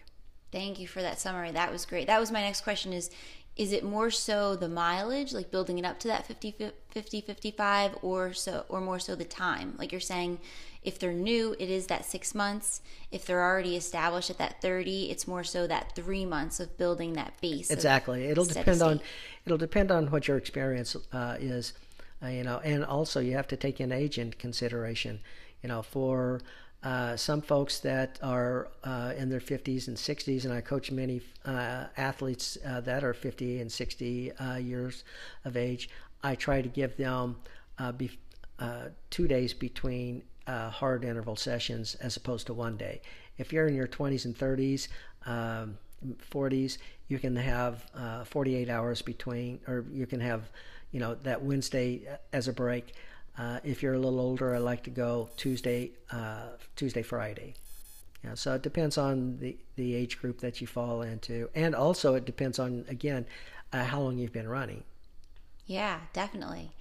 Thank 0.52 0.80
you 0.80 0.88
for 0.88 1.02
that 1.02 1.20
summary. 1.20 1.52
That 1.52 1.72
was 1.72 1.86
great. 1.86 2.08
That 2.08 2.20
was 2.20 2.32
my 2.32 2.42
next 2.42 2.62
question 2.62 2.94
is 2.94 3.10
is 3.56 3.72
it 3.72 3.84
more 3.84 4.12
so 4.12 4.56
the 4.56 4.68
mileage 4.68 5.34
like 5.34 5.50
building 5.50 5.78
it 5.78 5.86
up 5.86 6.00
to 6.00 6.08
that 6.08 6.25
50 6.25 6.72
50 6.90 7.22
55 7.22 7.98
or 8.02 8.34
so 8.34 8.66
or 8.70 8.82
more 8.82 9.00
so 9.00 9.16
the 9.16 9.24
time 9.24 9.75
like 9.78 9.92
you're 9.92 10.02
saying 10.02 10.40
if 10.84 11.00
they're 11.00 11.14
new 11.14 11.56
it 11.58 11.70
is 11.70 11.88
that 11.88 12.06
six 12.06 12.36
months 12.36 12.82
if 13.12 13.25
they're 13.25 13.44
already 13.44 13.75
established 13.75 14.30
at 14.30 14.38
that 14.38 14.62
30 14.62 15.10
it's 15.10 15.28
more 15.28 15.44
so 15.44 15.68
that 15.68 15.96
three 15.96 16.25
months 16.25 16.60
of 16.60 16.78
building 16.78 17.14
that 17.14 17.34
base 17.42 17.72
exactly 17.72 18.25
it'll 18.25 18.46
depend 18.46 18.82
on 18.82 19.00
it'll 19.46 19.58
depend 19.58 19.90
on 19.90 20.12
what 20.12 20.28
your 20.28 20.38
experience 20.38 20.96
uh, 21.14 21.38
is 21.40 21.74
uh, 22.25 22.29
you 22.29 22.44
know 22.44 22.60
and 22.63 22.84
also 22.84 23.20
you 23.20 23.34
have 23.34 23.48
to 23.48 23.55
take 23.55 23.79
an 23.79 23.91
age 23.91 24.17
into 24.17 24.36
consideration 24.38 25.20
you 25.62 25.70
know 25.70 25.82
for 25.82 26.41
uh, 26.86 27.17
some 27.17 27.41
folks 27.41 27.79
that 27.79 28.20
are 28.22 28.70
uh, 28.84 29.12
in 29.17 29.27
their 29.27 29.39
50s 29.39 29.88
and 29.88 29.98
60s, 29.98 30.46
and 30.46 30.53
I 30.53 30.62
coach 30.62 30.91
many 30.91 31.20
uh, 31.44 31.86
athletes 31.98 32.60
uh, 32.63 32.79
that 32.82 33.03
are 33.03 33.15
50 33.15 33.60
and 33.60 33.72
60 33.72 34.32
uh, 34.34 34.55
years 34.58 35.03
of 35.46 35.58
age. 35.58 35.89
I 36.24 36.36
try 36.36 36.62
to 36.62 36.70
give 36.70 36.96
them 36.96 37.38
be, 37.98 38.12
two 39.10 39.27
days 39.27 39.51
between 39.51 40.22
hard 40.48 41.03
interval 41.03 41.36
sessions 41.36 41.96
as 41.96 42.17
opposed 42.17 42.46
to 42.48 42.53
one 42.53 42.77
day. 42.77 43.01
If 43.39 43.51
you're 43.51 43.67
in 43.67 43.74
your 43.74 43.88
20s 43.88 44.25
and 44.25 44.38
30s, 44.38 44.88
um, 45.25 45.79
40s, 46.32 46.77
you 47.08 47.17
can 47.17 47.36
have 47.36 47.84
48 48.25 48.70
hours 48.70 49.01
between, 49.01 49.60
or 49.67 49.86
you 49.91 50.05
can 50.05 50.20
have, 50.20 50.51
you 50.96 51.02
know, 51.02 51.14
that 51.24 51.44
Wednesday 51.44 52.08
as 52.32 52.48
a 52.48 52.54
break. 52.54 52.94
Uh, 53.38 53.60
if 53.66 53.84
you're 53.84 53.96
a 53.96 54.00
little 54.00 54.22
older, 54.22 54.56
I 54.56 54.60
like 54.60 54.84
to 54.86 54.90
go 54.90 55.30
Tuesday, 55.36 55.92
uh, 56.10 56.52
Tuesday, 56.78 57.02
Friday. 57.02 57.56
So 58.34 58.56
it 58.56 58.62
depends 58.62 58.98
on 58.98 59.38
the, 59.40 59.58
the 59.75 59.94
age 59.94 60.20
group 60.20 60.40
that 60.40 60.62
you 60.62 60.68
fall 60.68 61.02
into, 61.02 61.50
and 61.54 61.75
also 61.75 62.16
it 62.16 62.25
depends 62.25 62.58
on 62.60 62.86
again 62.88 63.25
uh, 63.72 63.84
how 63.84 64.02
long 64.02 64.18
you've 64.18 64.34
been 64.34 64.48
running. 64.48 64.84
Yeah, 65.68 66.00
definitely. 66.14 66.72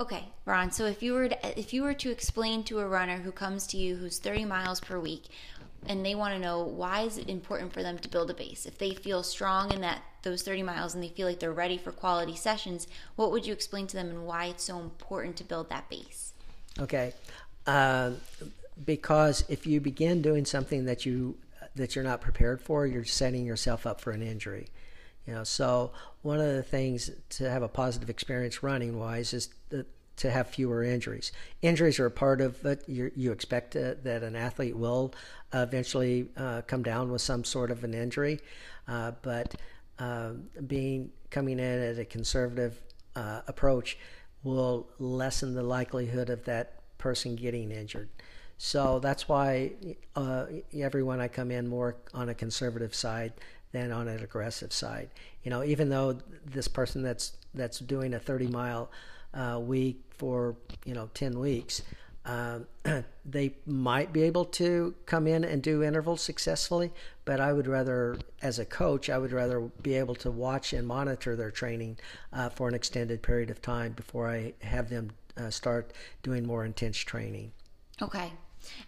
Okay, 0.00 0.24
Ron. 0.44 0.72
So 0.72 0.84
if 0.86 1.02
you 1.02 1.14
were 1.14 1.28
to, 1.28 1.58
if 1.58 1.72
you 1.72 1.82
were 1.82 1.94
to 1.94 2.10
explain 2.10 2.64
to 2.64 2.80
a 2.80 2.86
runner 2.86 3.18
who 3.18 3.32
comes 3.32 3.66
to 3.68 3.76
you 3.78 3.96
who's 3.96 4.18
30 4.18 4.44
miles 4.44 4.80
per 4.80 4.98
week, 4.98 5.28
and 5.86 6.04
they 6.04 6.14
want 6.14 6.34
to 6.34 6.40
know 6.40 6.62
why 6.62 7.02
is 7.02 7.16
it 7.16 7.28
important 7.30 7.72
for 7.72 7.82
them 7.82 7.96
to 7.98 8.08
build 8.08 8.28
a 8.30 8.34
base 8.34 8.66
if 8.66 8.76
they 8.76 8.92
feel 8.92 9.22
strong 9.22 9.72
in 9.72 9.80
that 9.80 10.02
those 10.22 10.42
30 10.42 10.62
miles 10.62 10.94
and 10.94 11.02
they 11.02 11.08
feel 11.08 11.26
like 11.26 11.40
they're 11.40 11.52
ready 11.52 11.78
for 11.78 11.92
quality 11.92 12.36
sessions 12.36 12.86
what 13.16 13.30
would 13.30 13.46
you 13.46 13.52
explain 13.52 13.86
to 13.86 13.96
them 13.96 14.08
and 14.08 14.26
why 14.26 14.46
it's 14.46 14.64
so 14.64 14.78
important 14.78 15.36
to 15.36 15.44
build 15.44 15.68
that 15.70 15.88
base 15.88 16.32
okay 16.78 17.12
uh, 17.66 18.10
because 18.84 19.44
if 19.48 19.66
you 19.66 19.80
begin 19.80 20.22
doing 20.22 20.44
something 20.44 20.84
that 20.84 21.04
you 21.04 21.36
that 21.76 21.94
you're 21.94 22.04
not 22.04 22.20
prepared 22.20 22.60
for 22.60 22.86
you're 22.86 23.04
setting 23.04 23.44
yourself 23.44 23.86
up 23.86 24.00
for 24.00 24.10
an 24.10 24.22
injury 24.22 24.68
you 25.26 25.34
know 25.34 25.44
so 25.44 25.90
one 26.22 26.40
of 26.40 26.54
the 26.54 26.62
things 26.62 27.10
to 27.28 27.48
have 27.48 27.62
a 27.62 27.68
positive 27.68 28.10
experience 28.10 28.62
running 28.62 28.98
wise 28.98 29.32
is 29.32 29.50
that 29.68 29.86
to 30.20 30.30
have 30.30 30.48
fewer 30.48 30.84
injuries. 30.84 31.32
Injuries 31.62 31.98
are 31.98 32.04
a 32.04 32.10
part 32.10 32.42
of 32.42 32.64
it. 32.66 32.86
you 32.86 33.10
you 33.16 33.32
expect 33.32 33.74
uh, 33.74 33.94
that 34.02 34.22
an 34.22 34.36
athlete 34.36 34.76
will 34.76 35.14
eventually 35.54 36.28
uh, 36.36 36.60
come 36.66 36.82
down 36.82 37.10
with 37.10 37.22
some 37.22 37.42
sort 37.42 37.70
of 37.70 37.84
an 37.84 37.94
injury, 37.94 38.38
uh, 38.86 39.12
but 39.22 39.54
um, 40.00 40.44
being 40.66 41.10
coming 41.30 41.58
in 41.58 41.82
at 41.82 41.98
a 41.98 42.04
conservative 42.04 42.80
uh, 43.14 43.42
approach 43.46 43.98
will 44.42 44.88
lessen 44.98 45.54
the 45.54 45.62
likelihood 45.62 46.30
of 46.30 46.44
that 46.46 46.80
person 46.98 47.36
getting 47.36 47.70
injured. 47.70 48.08
So 48.58 48.98
that's 48.98 49.28
why 49.28 49.72
uh, 50.16 50.46
everyone 50.74 51.20
I 51.20 51.28
come 51.28 51.50
in 51.50 51.68
more 51.68 51.96
on 52.12 52.28
a 52.28 52.34
conservative 52.34 52.94
side 52.94 53.32
than 53.72 53.92
on 53.92 54.08
an 54.08 54.22
aggressive 54.22 54.72
side. 54.72 55.10
You 55.44 55.50
know, 55.50 55.62
even 55.62 55.88
though 55.88 56.18
this 56.44 56.68
person 56.68 57.02
that's 57.02 57.32
that's 57.54 57.78
doing 57.78 58.14
a 58.14 58.18
30 58.18 58.48
mile 58.48 58.90
uh, 59.34 59.58
week 59.62 60.02
for 60.10 60.56
you 60.84 60.94
know 60.94 61.08
10 61.14 61.38
weeks 61.38 61.82
um, 62.24 62.66
they 63.24 63.54
might 63.66 64.12
be 64.12 64.22
able 64.22 64.44
to 64.44 64.94
come 65.06 65.26
in 65.26 65.44
and 65.44 65.62
do 65.62 65.82
intervals 65.82 66.20
successfully 66.20 66.92
but 67.24 67.40
i 67.40 67.52
would 67.52 67.66
rather 67.66 68.18
as 68.42 68.58
a 68.58 68.64
coach 68.64 69.08
i 69.08 69.16
would 69.16 69.32
rather 69.32 69.60
be 69.82 69.94
able 69.94 70.14
to 70.14 70.30
watch 70.30 70.72
and 70.72 70.86
monitor 70.86 71.34
their 71.34 71.50
training 71.50 71.98
uh, 72.32 72.48
for 72.48 72.68
an 72.68 72.74
extended 72.74 73.22
period 73.22 73.50
of 73.50 73.62
time 73.62 73.92
before 73.92 74.28
i 74.28 74.52
have 74.60 74.90
them 74.90 75.10
uh, 75.40 75.50
start 75.50 75.92
doing 76.22 76.46
more 76.46 76.64
intense 76.64 76.98
training. 76.98 77.52
Okay. 78.00 78.32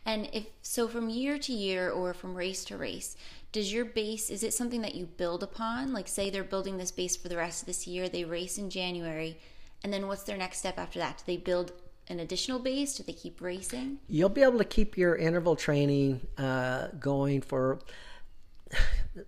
And 0.04 0.28
if 0.32 0.46
so 0.60 0.86
from 0.86 1.08
year 1.08 1.38
to 1.38 1.52
year 1.52 1.90
or 1.90 2.12
from 2.12 2.34
race 2.34 2.64
to 2.66 2.76
race 2.76 3.16
does 3.52 3.72
your 3.72 3.84
base 3.84 4.30
is 4.30 4.42
it 4.42 4.54
something 4.54 4.82
that 4.82 4.94
you 4.94 5.06
build 5.06 5.42
upon? 5.42 5.92
Like 5.92 6.08
say 6.08 6.30
they're 6.30 6.44
building 6.44 6.76
this 6.76 6.90
base 6.90 7.16
for 7.16 7.28
the 7.28 7.36
rest 7.36 7.62
of 7.62 7.66
this 7.66 7.86
year 7.86 8.08
they 8.08 8.24
race 8.24 8.58
in 8.58 8.70
january 8.70 9.38
and 9.82 9.92
then 9.92 10.08
what's 10.08 10.22
their 10.22 10.36
next 10.36 10.58
step 10.58 10.78
after 10.78 10.98
that? 10.98 11.18
Do 11.18 11.24
they 11.26 11.36
build 11.36 11.72
an 12.08 12.20
additional 12.20 12.58
base? 12.58 12.94
Do 12.94 13.02
they 13.02 13.12
keep 13.12 13.40
racing? 13.40 13.98
You'll 14.08 14.28
be 14.28 14.42
able 14.42 14.58
to 14.58 14.64
keep 14.64 14.96
your 14.96 15.16
interval 15.16 15.56
training 15.56 16.26
uh, 16.38 16.88
going 16.98 17.40
for 17.40 17.78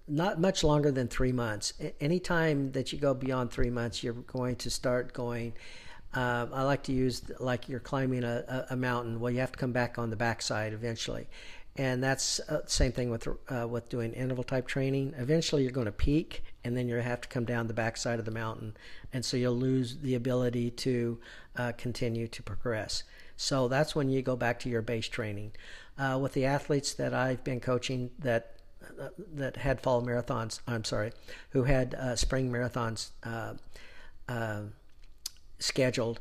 not 0.08 0.40
much 0.40 0.64
longer 0.64 0.90
than 0.90 1.08
three 1.08 1.32
months. 1.32 1.74
Anytime 2.00 2.72
that 2.72 2.92
you 2.92 2.98
go 2.98 3.14
beyond 3.14 3.50
three 3.50 3.70
months, 3.70 4.02
you're 4.02 4.14
going 4.14 4.56
to 4.56 4.70
start 4.70 5.12
going. 5.12 5.54
Uh, 6.14 6.46
I 6.52 6.62
like 6.62 6.84
to 6.84 6.92
use 6.92 7.22
like 7.40 7.68
you're 7.68 7.80
climbing 7.80 8.22
a, 8.24 8.66
a, 8.70 8.76
mountain. 8.76 9.18
Well, 9.18 9.32
you 9.32 9.40
have 9.40 9.52
to 9.52 9.58
come 9.58 9.72
back 9.72 9.98
on 9.98 10.10
the 10.10 10.16
backside 10.16 10.72
eventually, 10.72 11.26
and 11.76 12.02
that's 12.02 12.38
uh, 12.48 12.60
same 12.66 12.92
thing 12.92 13.10
with 13.10 13.26
uh, 13.48 13.66
with 13.68 13.88
doing 13.88 14.12
interval 14.12 14.44
type 14.44 14.66
training. 14.66 15.14
Eventually, 15.18 15.62
you're 15.62 15.72
going 15.72 15.86
to 15.86 15.92
peak, 15.92 16.44
and 16.62 16.76
then 16.76 16.88
you 16.88 16.96
have 16.96 17.20
to 17.22 17.28
come 17.28 17.44
down 17.44 17.66
the 17.66 17.74
backside 17.74 18.18
of 18.18 18.24
the 18.24 18.30
mountain, 18.30 18.76
and 19.12 19.24
so 19.24 19.36
you'll 19.36 19.56
lose 19.56 19.98
the 19.98 20.14
ability 20.14 20.70
to 20.70 21.18
uh, 21.56 21.72
continue 21.76 22.28
to 22.28 22.42
progress. 22.42 23.02
So 23.36 23.66
that's 23.66 23.96
when 23.96 24.08
you 24.08 24.22
go 24.22 24.36
back 24.36 24.60
to 24.60 24.68
your 24.68 24.82
base 24.82 25.08
training. 25.08 25.52
Uh, 25.98 26.18
with 26.20 26.32
the 26.32 26.44
athletes 26.44 26.94
that 26.94 27.12
I've 27.12 27.42
been 27.42 27.60
coaching 27.60 28.10
that 28.20 28.56
uh, 29.00 29.08
that 29.34 29.56
had 29.56 29.80
fall 29.80 30.00
marathons, 30.02 30.60
I'm 30.68 30.84
sorry, 30.84 31.12
who 31.50 31.64
had 31.64 31.94
uh, 31.94 32.14
spring 32.14 32.52
marathons 32.52 33.10
scheduled 35.58 36.20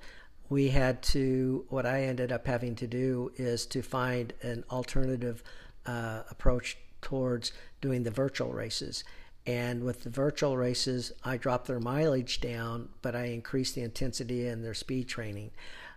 we 0.53 0.69
had 0.69 1.01
to, 1.01 1.65
what 1.69 1.83
I 1.83 2.03
ended 2.03 2.31
up 2.31 2.45
having 2.45 2.75
to 2.75 2.85
do 2.85 3.31
is 3.37 3.65
to 3.65 3.81
find 3.81 4.33
an 4.43 4.63
alternative 4.69 5.43
uh, 5.87 6.21
approach 6.29 6.77
towards 7.01 7.53
doing 7.81 8.03
the 8.03 8.11
virtual 8.11 8.53
races. 8.53 9.03
And 9.47 9.83
with 9.83 10.03
the 10.03 10.11
virtual 10.11 10.55
races, 10.55 11.11
I 11.23 11.37
dropped 11.37 11.65
their 11.65 11.79
mileage 11.79 12.39
down, 12.39 12.89
but 13.01 13.15
I 13.15 13.25
increased 13.25 13.73
the 13.73 13.81
intensity 13.81 14.45
in 14.45 14.61
their 14.61 14.75
speed 14.75 15.07
training. 15.07 15.49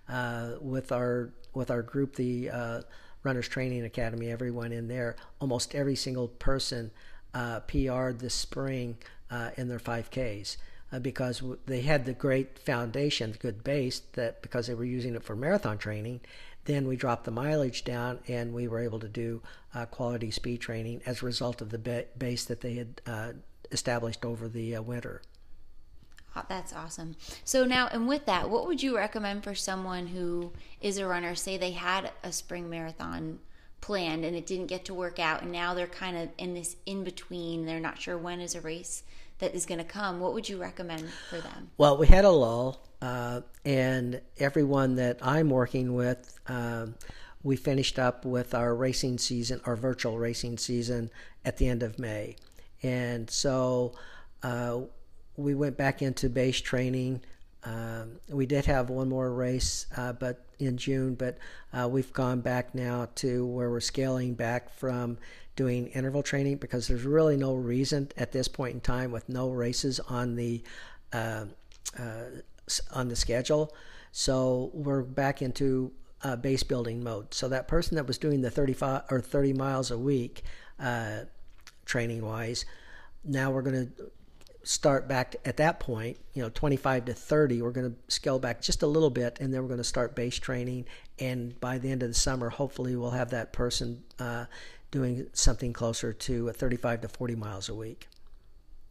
Uh, 0.09 0.53
with 0.59 0.91
our 0.91 1.35
with 1.53 1.71
our 1.71 1.83
group, 1.83 2.17
the 2.17 2.49
uh, 2.49 2.81
Runners 3.25 3.49
Training 3.49 3.85
Academy, 3.85 4.31
everyone 4.31 4.73
in 4.73 4.89
there, 4.89 5.17
almost 5.39 5.75
every 5.75 5.97
single 5.97 6.29
person 6.29 6.91
uh, 7.35 7.61
PR'd 7.61 8.21
this 8.21 8.35
spring 8.35 8.97
uh, 9.31 9.51
in 9.59 9.69
their 9.69 9.79
5Ks 9.79 10.57
uh, 10.93 10.99
because 10.99 11.43
they 11.67 11.81
had 11.81 12.05
the 12.05 12.13
great 12.13 12.59
foundation, 12.59 13.33
the 13.33 13.39
good 13.39 13.65
base 13.65 14.01
that 14.13 14.43
because 14.43 14.67
they 14.67 14.75
were 14.75 14.85
using 14.85 15.15
it 15.15 15.23
for 15.23 15.35
marathon 15.35 15.79
training, 15.79 16.21
then 16.65 16.87
we 16.87 16.97
dropped 16.97 17.25
the 17.25 17.31
mileage 17.31 17.85
down 17.85 18.19
and 18.29 18.53
we 18.53 18.69
were 18.69 18.81
able 18.81 18.99
to 19.01 19.09
do 19.09 19.43
uh, 19.75 19.87
quality 19.87 20.31
speed 20.31 20.61
training 20.61 21.01
as 21.07 21.23
a 21.23 21.27
result 21.27 21.61
of 21.61 21.71
the 21.71 21.79
ba- 21.79 22.05
base 22.19 22.45
that 22.45 22.61
they 22.61 22.75
had 22.75 23.01
uh, 23.07 23.33
established 23.71 24.25
over 24.25 24.49
the 24.49 24.77
uh, 24.77 24.83
winter. 24.83 25.23
Oh, 26.35 26.45
that's 26.49 26.75
awesome. 26.75 27.17
So 27.45 27.65
now, 27.65 27.89
and 27.91 28.07
with 28.07 28.27
that, 28.27 28.51
what 28.51 28.67
would 28.67 28.83
you 28.83 28.95
recommend 28.95 29.43
for 29.43 29.55
someone 29.55 30.09
who 30.09 30.53
is 30.83 30.99
a 30.99 31.07
runner? 31.07 31.35
Say 31.35 31.57
they 31.57 31.71
had 31.71 32.11
a 32.23 32.31
spring 32.31 32.69
marathon 32.69 33.39
planned 33.81 34.25
and 34.25 34.37
it 34.37 34.47
didn't 34.47 34.67
get 34.67 34.85
to 34.87 34.95
work 34.95 35.19
out, 35.19 35.43
and 35.43 35.51
now 35.51 35.73
they're 35.73 35.87
kind 35.87 36.17
of 36.17 36.29
in 36.37 36.53
this 36.53 36.77
in 36.85 37.05
between. 37.05 37.65
They're 37.65 37.81
not 37.81 38.01
sure 38.01 38.19
when 38.19 38.41
is 38.41 38.55
a 38.55 38.61
race 38.61 39.03
that 39.39 39.55
is 39.55 39.67
going 39.67 39.79
to 39.79 39.85
come, 39.85 40.21
what 40.21 40.35
would 40.35 40.49
you 40.49 40.59
recommend 40.59 41.09
for 41.31 41.41
them? 41.41 41.71
Well, 41.77 41.99
we 41.99 42.07
had 42.07 42.25
a 42.25 42.31
lull, 42.31 42.81
uh, 43.03 43.43
and 43.65 44.21
everyone 44.39 44.97
that 44.97 45.19
I'm 45.21 45.51
working 45.51 45.95
with, 45.95 46.39
um, 46.47 46.95
we 47.43 47.57
finished 47.57 47.99
up 47.99 48.25
with 48.25 48.55
our 48.55 48.75
racing 48.75 49.19
season, 49.19 49.61
our 49.65 49.77
virtual 49.77 50.19
racing 50.19 50.59
season, 50.59 51.11
at 51.45 51.59
the 51.59 51.69
end 51.69 51.83
of 51.83 51.99
May, 51.99 52.37
and 52.83 53.31
so 53.31 53.95
uh, 54.43 54.81
we 55.37 55.55
went 55.55 55.77
back 55.77 56.03
into 56.03 56.29
base 56.29 56.61
training 56.61 57.21
Um, 57.67 58.21
we 58.29 58.47
did 58.47 58.65
have 58.67 58.91
one 58.91 59.09
more 59.09 59.33
race, 59.33 59.87
uh, 59.97 60.13
but 60.13 60.45
in 60.61 60.77
June, 60.77 61.17
but 61.17 61.37
uh, 61.73 61.89
we've 61.89 62.13
gone 62.13 62.41
back 62.41 62.75
now 62.75 63.09
to 63.17 63.45
where 63.45 63.71
we're 63.71 63.81
scaling 63.81 64.35
back 64.35 64.71
from 64.71 65.19
doing 65.57 65.89
interval 65.89 66.23
training 66.23 66.59
because 66.59 66.87
there's 66.87 67.03
really 67.03 67.37
no 67.37 67.55
reason 67.55 68.09
at 68.17 68.31
this 68.31 68.47
point 68.47 68.75
in 68.75 68.81
time 68.81 69.11
with 69.11 69.29
no 69.29 69.51
races 69.51 69.99
on 70.01 70.37
the 70.37 70.63
uh, 71.13 71.47
uh 71.99 72.25
on 72.93 73.09
the 73.09 73.17
schedule. 73.17 73.75
So 74.13 74.71
we're 74.73 75.03
back 75.03 75.43
into 75.43 75.93
uh, 76.23 76.37
base 76.37 76.63
building 76.63 77.03
mode. 77.03 77.35
So 77.35 77.49
that 77.49 77.69
person 77.69 77.97
that 77.97 78.07
was 78.07 78.19
doing 78.19 78.43
the 78.43 78.51
35 78.51 79.03
or 79.11 79.21
30 79.21 79.53
miles 79.53 79.91
a 79.91 79.99
week, 79.99 80.43
uh, 80.81 81.21
training 81.85 82.25
wise, 82.25 82.65
now 83.25 83.51
we're 83.51 83.63
going 83.63 83.87
to 83.87 84.11
start 84.67 85.07
back 85.07 85.37
at 85.45 85.57
that 85.59 85.79
point, 85.79 86.19
you 86.35 86.43
know, 86.43 86.49
25 86.49 87.07
to 87.07 87.15
30, 87.15 87.63
we're 87.63 87.71
going 87.71 87.91
to 87.91 88.13
scale 88.13 88.39
back 88.39 88.61
just 88.61 88.83
a 88.83 88.87
little 88.87 89.11
bit 89.11 89.39
and 89.41 89.55
then 89.55 89.63
we're 89.63 89.69
going 89.69 89.79
to 89.79 89.85
start 89.85 90.17
base 90.17 90.39
training. 90.39 90.87
And 91.19 91.59
by 91.61 91.79
the 91.79 91.91
end 91.91 92.03
of 92.03 92.09
the 92.09 92.15
summer, 92.15 92.51
hopefully 92.51 92.97
we'll 92.97 93.11
have 93.11 93.31
that 93.31 93.53
person 93.53 94.03
uh, 94.19 94.47
doing 94.91 95.29
something 95.33 95.73
closer 95.73 96.13
to 96.13 96.51
35 96.51 97.03
to 97.03 97.09
40 97.09 97.35
miles 97.37 97.69
a 97.69 97.75
week. 97.75 98.09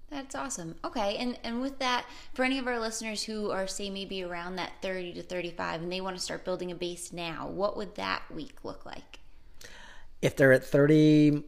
That's 0.10 0.36
awesome. 0.36 0.76
Okay, 0.86 1.18
and 1.18 1.38
and 1.44 1.62
with 1.62 1.80
that, 1.80 2.06
for 2.36 2.46
any 2.46 2.60
of 2.60 2.68
our 2.68 2.80
listeners 2.80 3.24
who 3.24 3.50
are 3.50 3.68
say 3.68 3.90
maybe 3.90 4.24
around 4.24 4.56
that 4.56 4.72
30 4.82 5.14
to 5.16 5.24
35 5.24 5.82
and 5.82 5.92
they 5.92 6.00
want 6.00 6.16
to 6.16 6.22
start 6.22 6.46
building 6.46 6.72
a 6.72 6.76
base 6.76 7.12
now, 7.12 7.50
what 7.50 7.76
would 7.76 7.96
that 7.96 8.22
week 8.32 8.64
look 8.64 8.86
like? 8.86 9.20
If 10.22 10.36
they're 10.36 10.54
at 10.54 10.64
30 10.64 11.44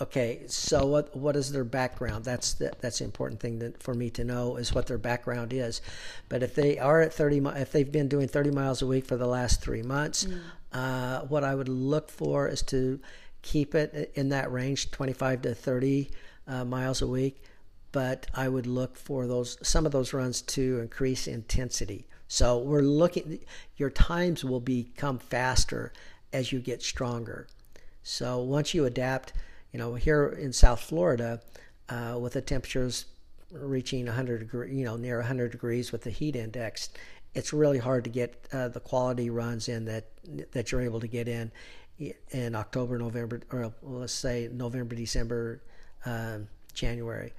okay 0.00 0.42
so 0.46 0.86
what 0.86 1.14
what 1.16 1.36
is 1.36 1.52
their 1.52 1.64
background? 1.64 2.24
That's 2.24 2.54
the, 2.54 2.72
that's 2.80 2.98
the 2.98 3.04
important 3.04 3.40
thing 3.40 3.58
that, 3.60 3.82
for 3.82 3.94
me 3.94 4.10
to 4.10 4.24
know 4.24 4.56
is 4.56 4.72
what 4.72 4.86
their 4.86 4.98
background 4.98 5.52
is. 5.52 5.80
But 6.28 6.42
if 6.42 6.54
they 6.54 6.78
are 6.78 7.00
at 7.00 7.12
30 7.12 7.42
if 7.56 7.72
they've 7.72 7.90
been 7.90 8.08
doing 8.08 8.28
30 8.28 8.50
miles 8.50 8.82
a 8.82 8.86
week 8.86 9.06
for 9.06 9.16
the 9.16 9.26
last 9.26 9.60
three 9.60 9.82
months 9.82 10.24
mm. 10.24 10.40
uh, 10.72 11.20
what 11.22 11.44
i 11.44 11.54
would 11.54 11.68
look 11.68 12.10
for 12.10 12.48
is 12.48 12.62
to 12.62 13.00
keep 13.42 13.74
it 13.74 14.12
in 14.14 14.28
that 14.30 14.50
range 14.52 14.90
25 14.90 15.42
to 15.42 15.54
30 15.54 16.10
uh, 16.46 16.64
miles 16.64 17.02
a 17.02 17.06
week. 17.06 17.42
But 17.92 18.26
i 18.34 18.48
would 18.48 18.66
look 18.66 18.96
for 18.96 19.26
those 19.26 19.58
some 19.62 19.84
of 19.86 19.92
those 19.92 20.12
runs 20.12 20.42
to 20.42 20.80
increase 20.80 21.26
intensity. 21.26 22.06
So 22.28 22.58
we're 22.58 22.80
looking 22.80 23.40
your 23.76 23.90
times 23.90 24.44
will 24.44 24.60
become 24.60 25.18
faster 25.18 25.92
as 26.32 26.50
you 26.50 26.60
get 26.60 26.82
stronger 26.82 27.46
so 28.02 28.40
once 28.40 28.74
you 28.74 28.84
adapt, 28.84 29.32
you 29.72 29.78
know, 29.78 29.94
here 29.94 30.28
in 30.28 30.52
South 30.52 30.80
Florida, 30.80 31.40
uh, 31.88 32.18
with 32.20 32.34
the 32.34 32.40
temperatures 32.40 33.06
reaching 33.50 34.06
100 34.06 34.38
degree, 34.38 34.74
you 34.74 34.84
know, 34.84 34.96
near 34.96 35.18
100 35.18 35.52
degrees 35.52 35.92
with 35.92 36.02
the 36.02 36.10
heat 36.10 36.36
index, 36.36 36.88
it's 37.34 37.52
really 37.52 37.78
hard 37.78 38.04
to 38.04 38.10
get 38.10 38.46
uh, 38.52 38.68
the 38.68 38.80
quality 38.80 39.30
runs 39.30 39.68
in 39.68 39.84
that 39.86 40.04
that 40.52 40.70
you're 40.70 40.82
able 40.82 41.00
to 41.00 41.08
get 41.08 41.28
in 41.28 41.50
in 42.30 42.54
October, 42.54 42.98
November, 42.98 43.40
or 43.50 43.72
let's 43.82 44.12
say 44.12 44.48
November, 44.52 44.94
December, 44.94 45.62
uh, 46.04 46.38
January. 46.74 47.32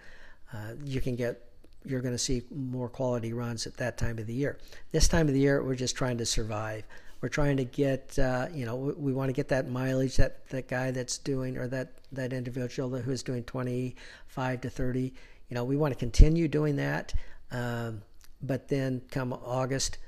You 0.85 1.01
can 1.01 1.15
get 1.15 1.41
you're 1.85 2.01
going 2.01 2.13
to 2.13 2.19
see 2.19 2.43
more 2.53 2.89
quality 2.89 3.33
runs 3.33 3.67
at 3.67 3.77
that 3.77 3.97
time 3.97 4.17
of 4.17 4.27
the 4.27 4.33
year. 4.33 4.57
This 4.91 5.07
time 5.07 5.27
of 5.27 5.33
the 5.33 5.39
year, 5.39 5.63
we're 5.63 5.75
just 5.75 5.95
trying 5.95 6.17
to 6.17 6.25
survive. 6.25 6.83
We're 7.23 7.29
trying 7.29 7.55
to 7.55 7.63
get, 7.63 8.19
uh, 8.19 8.47
you 8.53 8.65
know, 8.65 8.75
we, 8.75 8.91
we, 8.95 9.13
want 9.13 9.29
to 9.29 9.33
get 9.33 9.47
that 9.47 9.69
mileage 9.69 10.17
that 10.17 10.45
that 10.49 10.67
guy 10.67 10.91
that's 10.91 11.17
doing 11.17 11.57
or 11.57 11.69
that 11.69 11.93
that 12.11 12.33
individual 12.33 12.89
who's 12.97 13.23
doing 13.23 13.45
25 13.45 14.59
to 14.59 14.69
30. 14.69 15.13
You 15.47 15.55
know, 15.55 15.63
we 15.63 15.77
want 15.77 15.93
to 15.93 15.97
continue 15.97 16.49
doing 16.49 16.75
that, 16.75 17.13
um, 17.49 18.01
but 18.41 18.67
then 18.67 19.01
come 19.09 19.31
August. 19.31 19.99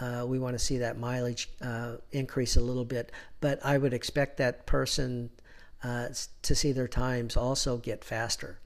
Uh, 0.00 0.24
we 0.26 0.40
want 0.40 0.54
to 0.54 0.58
see 0.58 0.78
that 0.78 0.98
mileage 0.98 1.48
uh, 1.62 1.92
increase 2.10 2.56
a 2.56 2.60
little 2.60 2.84
bit, 2.84 3.12
but 3.40 3.64
I 3.64 3.78
would 3.78 3.94
expect 3.94 4.38
that 4.38 4.66
person 4.66 5.30
uh, 5.84 6.08
to 6.42 6.54
see 6.56 6.72
their 6.72 6.88
times 6.88 7.36
also 7.36 7.76
get 7.76 8.02
faster 8.02 8.58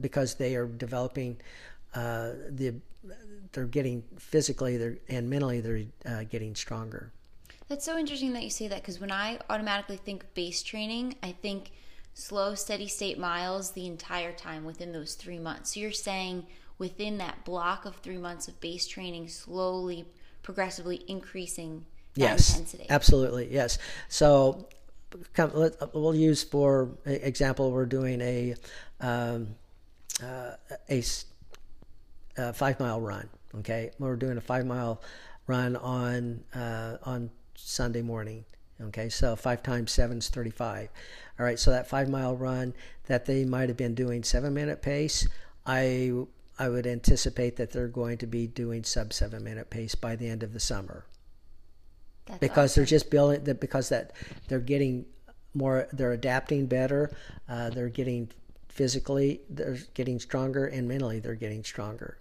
because 0.00 0.34
they 0.34 0.56
are 0.56 0.66
developing 0.66 1.36
uh, 1.94 2.32
the 2.50 2.74
they're 3.52 3.64
getting 3.66 4.02
physically 4.18 4.76
they're, 4.76 4.98
and 5.08 5.30
mentally 5.30 5.60
they're 5.60 5.84
uh, 6.04 6.24
getting 6.24 6.56
stronger. 6.56 7.12
That's 7.68 7.84
so 7.84 7.98
interesting 7.98 8.32
that 8.32 8.42
you 8.42 8.50
say 8.50 8.68
that 8.68 8.80
because 8.80 9.00
when 9.00 9.12
I 9.12 9.38
automatically 9.50 9.96
think 9.96 10.24
base 10.34 10.62
training, 10.62 11.16
I 11.22 11.32
think 11.32 11.70
slow, 12.14 12.54
steady 12.54 12.88
state 12.88 13.18
miles 13.18 13.72
the 13.72 13.86
entire 13.86 14.32
time 14.32 14.64
within 14.64 14.92
those 14.92 15.14
three 15.14 15.38
months. 15.38 15.74
So 15.74 15.80
you're 15.80 15.92
saying 15.92 16.46
within 16.78 17.18
that 17.18 17.44
block 17.44 17.84
of 17.84 17.96
three 17.96 18.16
months 18.16 18.48
of 18.48 18.58
base 18.60 18.86
training, 18.86 19.28
slowly, 19.28 20.06
progressively 20.42 21.04
increasing 21.08 21.84
yes, 22.14 22.50
intensity. 22.50 22.86
Absolutely, 22.88 23.52
yes. 23.52 23.78
So 24.08 24.66
we'll 25.92 26.14
use 26.14 26.42
for 26.42 26.90
example, 27.04 27.70
we're 27.70 27.86
doing 27.86 28.20
a 28.22 28.54
um, 29.00 29.48
uh, 30.22 30.52
a, 30.88 31.02
a 32.38 32.52
five 32.52 32.80
mile 32.80 33.00
run. 33.00 33.28
Okay, 33.58 33.90
we're 33.98 34.16
doing 34.16 34.38
a 34.38 34.40
five 34.40 34.66
mile 34.66 35.02
run 35.46 35.76
on 35.76 36.42
uh, 36.54 36.96
on 37.04 37.30
Sunday 37.58 38.02
morning. 38.02 38.44
Okay, 38.80 39.08
so 39.08 39.34
five 39.34 39.62
times 39.62 39.90
seven 39.90 40.18
is 40.18 40.28
35. 40.28 40.88
All 41.38 41.44
right, 41.44 41.58
so 41.58 41.70
that 41.70 41.88
five 41.88 42.08
mile 42.08 42.36
run 42.36 42.74
that 43.06 43.26
they 43.26 43.44
might 43.44 43.68
have 43.68 43.76
been 43.76 43.94
doing 43.94 44.22
seven 44.22 44.54
minute 44.54 44.82
pace, 44.82 45.26
I 45.66 46.12
I 46.58 46.68
would 46.68 46.86
anticipate 46.86 47.56
that 47.56 47.72
they're 47.72 47.88
going 47.88 48.18
to 48.18 48.26
be 48.26 48.46
doing 48.46 48.84
sub 48.84 49.12
seven 49.12 49.42
minute 49.42 49.70
pace 49.70 49.94
by 49.94 50.16
the 50.16 50.28
end 50.28 50.42
of 50.42 50.52
the 50.52 50.60
summer. 50.60 51.04
That's 52.26 52.38
because 52.38 52.72
awesome. 52.72 52.80
they're 52.80 52.86
just 52.86 53.10
building 53.10 53.44
that 53.44 53.60
because 53.60 53.88
that 53.88 54.12
they're 54.48 54.60
getting 54.60 55.06
more, 55.54 55.88
they're 55.92 56.12
adapting 56.12 56.66
better, 56.66 57.10
uh, 57.48 57.70
they're 57.70 57.88
getting 57.88 58.30
physically, 58.68 59.40
they're 59.50 59.78
getting 59.94 60.20
stronger, 60.20 60.66
and 60.66 60.86
mentally 60.86 61.18
they're 61.18 61.34
getting 61.34 61.64
stronger. 61.64 62.18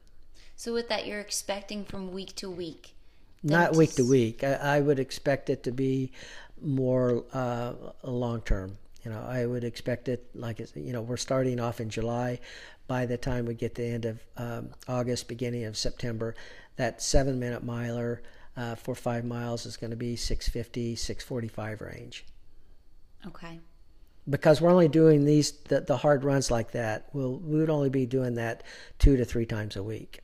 So 0.56 0.74
with 0.74 0.90
that, 0.90 1.06
you're 1.06 1.20
expecting 1.20 1.86
from 1.86 2.12
week 2.12 2.34
to 2.38 2.50
week 2.50 2.96
not 3.48 3.76
week 3.76 3.94
to 3.96 4.04
week. 4.04 4.44
I, 4.44 4.54
I, 4.54 4.80
would 4.80 5.00
expect 5.00 5.50
it 5.50 5.64
to 5.64 5.72
be 5.72 6.12
more 6.62 7.24
uh, 7.34 7.74
long 8.04 8.42
term. 8.42 8.78
You 9.04 9.12
know, 9.12 9.24
I 9.28 9.46
would 9.46 9.64
expect 9.64 10.10
it 10.10 10.26
like 10.36 10.60
you 10.76 10.94
know 10.94 11.02
we're 11.02 11.18
starting 11.18 11.60
off 11.60 11.80
in 11.80 11.90
July. 11.90 12.40
By 12.88 13.06
the 13.06 13.18
time 13.18 13.46
we 13.46 13.54
get 13.54 13.76
to 13.76 13.82
the 13.82 13.88
end 13.90 14.06
of 14.06 14.24
um, 14.38 14.70
August, 14.88 15.28
beginning 15.28 15.66
of 15.66 15.78
September, 15.78 16.36
that 16.78 17.02
seven 17.02 17.40
minute 17.40 17.64
miler 17.64 18.22
uh, 18.56 18.76
for 18.76 18.96
five 18.96 19.24
miles 19.24 19.66
is 19.66 19.78
going 19.78 19.92
to 19.92 19.98
be 19.98 20.16
650, 20.16 20.96
645 20.96 21.82
range. 21.82 22.26
Okay. 23.26 23.60
Because 24.30 24.60
we're 24.60 24.72
only 24.72 24.88
doing 24.88 25.26
these 25.26 25.52
the, 25.52 25.82
the 25.82 25.98
hard 25.98 26.24
runs 26.24 26.52
like 26.52 26.72
that. 26.72 27.08
We'll 27.14 27.38
we 27.38 27.60
would 27.60 27.70
only 27.70 27.90
be 27.90 28.06
doing 28.06 28.36
that 28.36 28.64
two 29.00 29.16
to 29.16 29.26
three 29.26 29.46
times 29.46 29.76
a 29.76 29.84
week. 29.84 30.20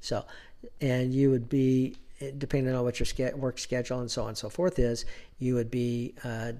So, 0.00 0.24
and 0.80 1.12
you 1.14 1.30
would 1.30 1.48
be 1.48 1.96
depending 2.38 2.74
on 2.74 2.84
what 2.84 2.98
your 3.00 3.36
work 3.36 3.58
schedule 3.58 4.00
and 4.00 4.10
so 4.10 4.22
on 4.22 4.28
and 4.28 4.38
so 4.38 4.48
forth 4.48 4.78
is, 4.78 5.04
you 5.38 5.54
would 5.54 5.70
be 5.70 6.14
uh, 6.24 6.52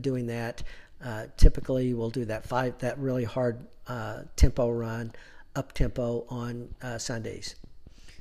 doing 0.00 0.26
that. 0.26 0.62
Uh, 1.04 1.26
typically, 1.36 1.94
we'll 1.94 2.10
do 2.10 2.24
that 2.24 2.46
five 2.46 2.78
that 2.78 2.98
really 2.98 3.24
hard 3.24 3.66
uh, 3.88 4.22
tempo 4.36 4.70
run, 4.70 5.12
up 5.54 5.72
tempo 5.72 6.24
on 6.28 6.68
uh, 6.82 6.98
Sundays. 6.98 7.56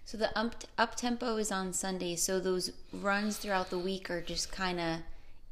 So 0.05 0.17
the 0.17 0.37
up 0.37 0.63
up 0.77 0.95
tempo 0.95 1.37
is 1.37 1.51
on 1.51 1.73
Sundays. 1.73 2.21
So 2.21 2.39
those 2.39 2.71
runs 2.91 3.37
throughout 3.37 3.69
the 3.69 3.79
week 3.79 4.09
are 4.09 4.21
just 4.21 4.51
kind 4.51 4.79
of 4.79 4.99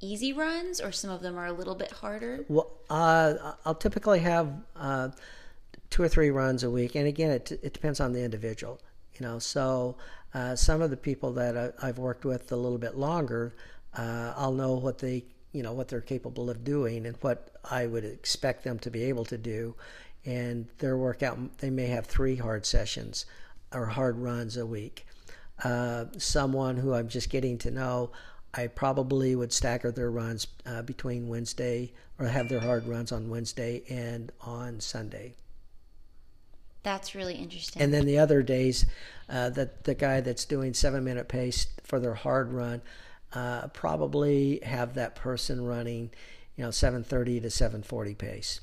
easy 0.02 0.34
runs, 0.34 0.82
or 0.82 0.92
some 0.92 1.10
of 1.10 1.22
them 1.22 1.38
are 1.38 1.46
a 1.46 1.54
little 1.54 1.76
bit 1.76 1.92
harder. 1.92 2.44
Well, 2.50 2.72
uh, 2.90 3.54
I'll 3.66 3.76
typically 3.76 4.20
have 4.20 4.52
uh, 4.76 5.10
two 5.90 6.04
or 6.04 6.10
three 6.10 6.32
runs 6.32 6.64
a 6.64 6.70
week, 6.70 6.96
and 6.96 7.08
again, 7.08 7.32
it 7.32 7.52
it 7.52 7.74
depends 7.74 8.00
on 8.00 8.12
the 8.12 8.24
individual. 8.24 8.82
You 9.16 9.26
know, 9.26 9.40
so 9.40 9.96
uh, 10.34 10.56
some 10.56 10.82
of 10.82 10.90
the 10.90 10.98
people 10.98 11.34
that 11.34 11.76
I, 11.82 11.86
have 11.88 11.98
worked 11.98 12.26
with 12.26 12.52
a 12.52 12.56
little 12.56 12.78
bit 12.78 12.96
longer, 12.96 13.54
uh, 13.98 14.34
I'll 14.36 14.54
know 14.54 14.74
what 14.74 15.00
they, 15.00 15.26
you 15.52 15.62
know, 15.64 15.74
what 15.74 15.90
they're 15.90 16.02
capable 16.02 16.50
of 16.50 16.64
doing 16.64 17.06
and 17.06 17.18
what 17.22 17.50
I 17.70 17.86
would 17.88 18.06
expect 18.06 18.64
them 18.64 18.80
to 18.80 18.90
be 18.90 19.04
able 19.04 19.26
to 19.26 19.38
do. 19.38 19.76
And 20.26 20.68
their 20.78 20.98
workout, 20.98 21.58
they 21.58 21.70
may 21.70 21.88
have 21.88 22.06
three 22.06 22.36
hard 22.36 22.66
sessions 22.66 23.26
or 23.74 23.88
hard 23.88 24.18
runs 24.18 24.56
a 24.58 24.66
week. 24.66 25.06
Uh, 25.64 26.06
someone 26.18 26.78
who 26.78 26.94
I'm 26.94 27.08
just 27.08 27.30
getting 27.30 27.58
to 27.60 27.72
know, 27.72 28.12
I 28.54 28.68
probably 28.68 29.36
would 29.36 29.54
stagger 29.54 29.92
their 29.92 30.12
runs 30.12 30.48
uh, 30.66 30.82
between 30.82 31.28
Wednesday 31.28 31.94
or 32.20 32.28
have 32.28 32.50
their 32.50 32.60
hard 32.60 32.88
runs 32.88 33.12
on 33.12 33.30
Wednesday 33.30 33.84
and 33.90 34.32
on 34.42 34.80
Sunday. 34.80 35.36
That's 36.84 37.14
really 37.14 37.36
interesting. 37.36 37.82
And 37.82 37.94
then 37.94 38.06
the 38.06 38.18
other 38.18 38.42
days, 38.42 38.86
uh, 39.30 39.50
that 39.52 39.84
the 39.84 39.94
guy 39.94 40.22
that's 40.22 40.46
doing 40.46 40.74
seven 40.74 41.04
minute 41.04 41.28
pace 41.28 41.68
for 41.84 42.00
their 42.00 42.16
hard 42.16 42.52
run, 42.52 42.82
uh, 43.34 43.68
probably 43.68 44.60
have 44.64 44.96
that 44.96 45.16
person 45.16 45.64
running, 45.64 46.12
you 46.56 46.64
know, 46.64 46.72
seven 46.72 47.04
thirty 47.04 47.40
to 47.40 47.50
seven 47.50 47.84
forty 47.84 48.16
pace. 48.16 48.62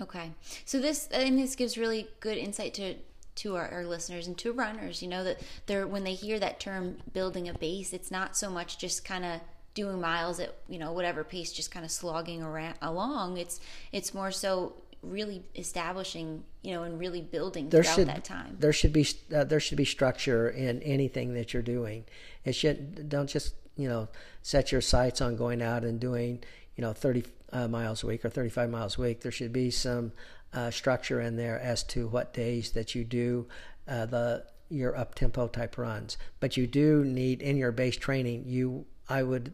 Okay, 0.00 0.30
so 0.64 0.80
this 0.80 1.08
and 1.12 1.38
this 1.38 1.56
gives 1.56 1.76
really 1.76 2.08
good 2.20 2.38
insight 2.38 2.74
to 2.74 2.94
to 3.34 3.56
our, 3.56 3.68
our 3.68 3.84
listeners 3.84 4.26
and 4.26 4.36
to 4.38 4.52
runners, 4.52 5.02
you 5.02 5.08
know, 5.08 5.24
that 5.24 5.40
they're 5.66 5.86
when 5.86 6.04
they 6.04 6.14
hear 6.14 6.38
that 6.38 6.60
term 6.60 6.98
building 7.12 7.48
a 7.48 7.54
base, 7.54 7.92
it's 7.92 8.10
not 8.10 8.36
so 8.36 8.50
much 8.50 8.78
just 8.78 9.04
kind 9.04 9.24
of 9.24 9.40
doing 9.74 10.00
miles 10.00 10.38
at 10.38 10.54
you 10.68 10.78
know 10.78 10.92
whatever 10.92 11.24
pace 11.24 11.52
just 11.52 11.70
kind 11.70 11.84
of 11.84 11.90
slogging 11.90 12.42
around 12.42 12.74
along 12.82 13.38
it's 13.38 13.58
it's 13.90 14.12
more 14.12 14.30
so 14.30 14.74
really 15.02 15.42
establishing 15.56 16.44
you 16.62 16.72
know 16.72 16.84
and 16.84 16.98
really 16.98 17.20
building 17.20 17.68
there 17.68 17.82
throughout 17.82 17.96
should 17.96 18.08
that 18.08 18.24
time. 18.24 18.56
there 18.58 18.72
should 18.72 18.92
be 18.92 19.06
uh, 19.34 19.44
there 19.44 19.60
should 19.60 19.76
be 19.76 19.84
structure 19.84 20.48
in 20.48 20.80
anything 20.82 21.34
that 21.34 21.52
you're 21.52 21.62
doing. 21.62 22.04
It 22.44 22.54
should 22.54 23.08
don't 23.08 23.28
just 23.28 23.54
you 23.76 23.88
know 23.88 24.08
set 24.42 24.72
your 24.72 24.80
sights 24.80 25.20
on 25.20 25.36
going 25.36 25.60
out 25.60 25.84
and 25.84 25.98
doing 25.98 26.42
you 26.76 26.82
know 26.82 26.92
30 26.92 27.24
uh, 27.52 27.68
miles 27.68 28.02
a 28.02 28.06
week 28.06 28.24
or 28.24 28.30
35 28.30 28.70
miles 28.70 28.98
a 28.98 29.02
week. 29.02 29.20
There 29.20 29.32
should 29.32 29.52
be 29.52 29.70
some 29.70 30.12
uh, 30.52 30.70
structure 30.70 31.20
in 31.20 31.36
there 31.36 31.58
as 31.58 31.82
to 31.84 32.06
what 32.06 32.32
days 32.32 32.70
that 32.72 32.94
you 32.94 33.04
do 33.04 33.46
uh, 33.88 34.06
the 34.06 34.44
your 34.68 34.96
up 34.96 35.14
tempo 35.14 35.48
type 35.48 35.76
runs. 35.76 36.16
But 36.40 36.56
you 36.56 36.66
do 36.66 37.04
need 37.04 37.42
in 37.42 37.56
your 37.56 37.72
base 37.72 37.96
training 37.96 38.44
you 38.46 38.86
i 39.08 39.22
would 39.22 39.52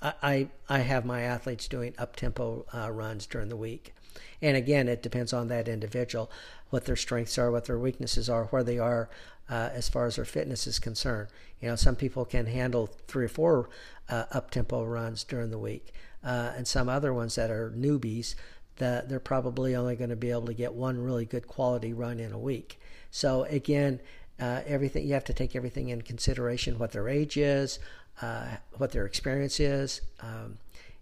I, 0.00 0.48
I 0.68 0.78
have 0.78 1.04
my 1.04 1.22
athletes 1.22 1.66
doing 1.66 1.94
up 1.98 2.14
tempo 2.14 2.66
uh, 2.72 2.90
runs 2.90 3.26
during 3.26 3.48
the 3.48 3.56
week. 3.56 3.94
And 4.40 4.56
again, 4.56 4.88
it 4.88 5.02
depends 5.02 5.32
on 5.32 5.48
that 5.48 5.68
individual, 5.68 6.30
what 6.70 6.84
their 6.84 6.96
strengths 6.96 7.38
are, 7.38 7.50
what 7.50 7.66
their 7.66 7.78
weaknesses 7.78 8.28
are, 8.28 8.44
where 8.46 8.64
they 8.64 8.78
are 8.78 9.08
uh, 9.48 9.70
as 9.72 9.88
far 9.88 10.06
as 10.06 10.16
their 10.16 10.24
fitness 10.24 10.66
is 10.66 10.78
concerned. 10.78 11.28
You 11.60 11.68
know, 11.68 11.76
some 11.76 11.96
people 11.96 12.24
can 12.24 12.46
handle 12.46 12.88
three 13.06 13.24
or 13.24 13.28
four 13.28 13.70
uh, 14.08 14.24
up 14.30 14.50
tempo 14.50 14.84
runs 14.84 15.24
during 15.24 15.50
the 15.50 15.58
week, 15.58 15.92
uh, 16.24 16.52
and 16.56 16.66
some 16.66 16.88
other 16.88 17.12
ones 17.12 17.34
that 17.34 17.50
are 17.50 17.70
newbies, 17.76 18.34
that 18.76 19.08
they're 19.08 19.18
probably 19.18 19.74
only 19.74 19.96
going 19.96 20.10
to 20.10 20.16
be 20.16 20.30
able 20.30 20.46
to 20.46 20.54
get 20.54 20.72
one 20.72 21.02
really 21.02 21.24
good 21.24 21.48
quality 21.48 21.92
run 21.92 22.20
in 22.20 22.32
a 22.32 22.38
week. 22.38 22.80
So 23.10 23.44
again, 23.44 24.00
uh, 24.40 24.60
everything 24.66 25.06
you 25.06 25.14
have 25.14 25.24
to 25.24 25.32
take 25.32 25.56
everything 25.56 25.88
in 25.88 26.02
consideration 26.02 26.78
what 26.78 26.92
their 26.92 27.08
age 27.08 27.36
is 27.36 27.80
uh, 28.20 28.46
what 28.76 28.92
their 28.92 29.06
experience 29.06 29.60
is, 29.60 30.00
um, 30.20 30.58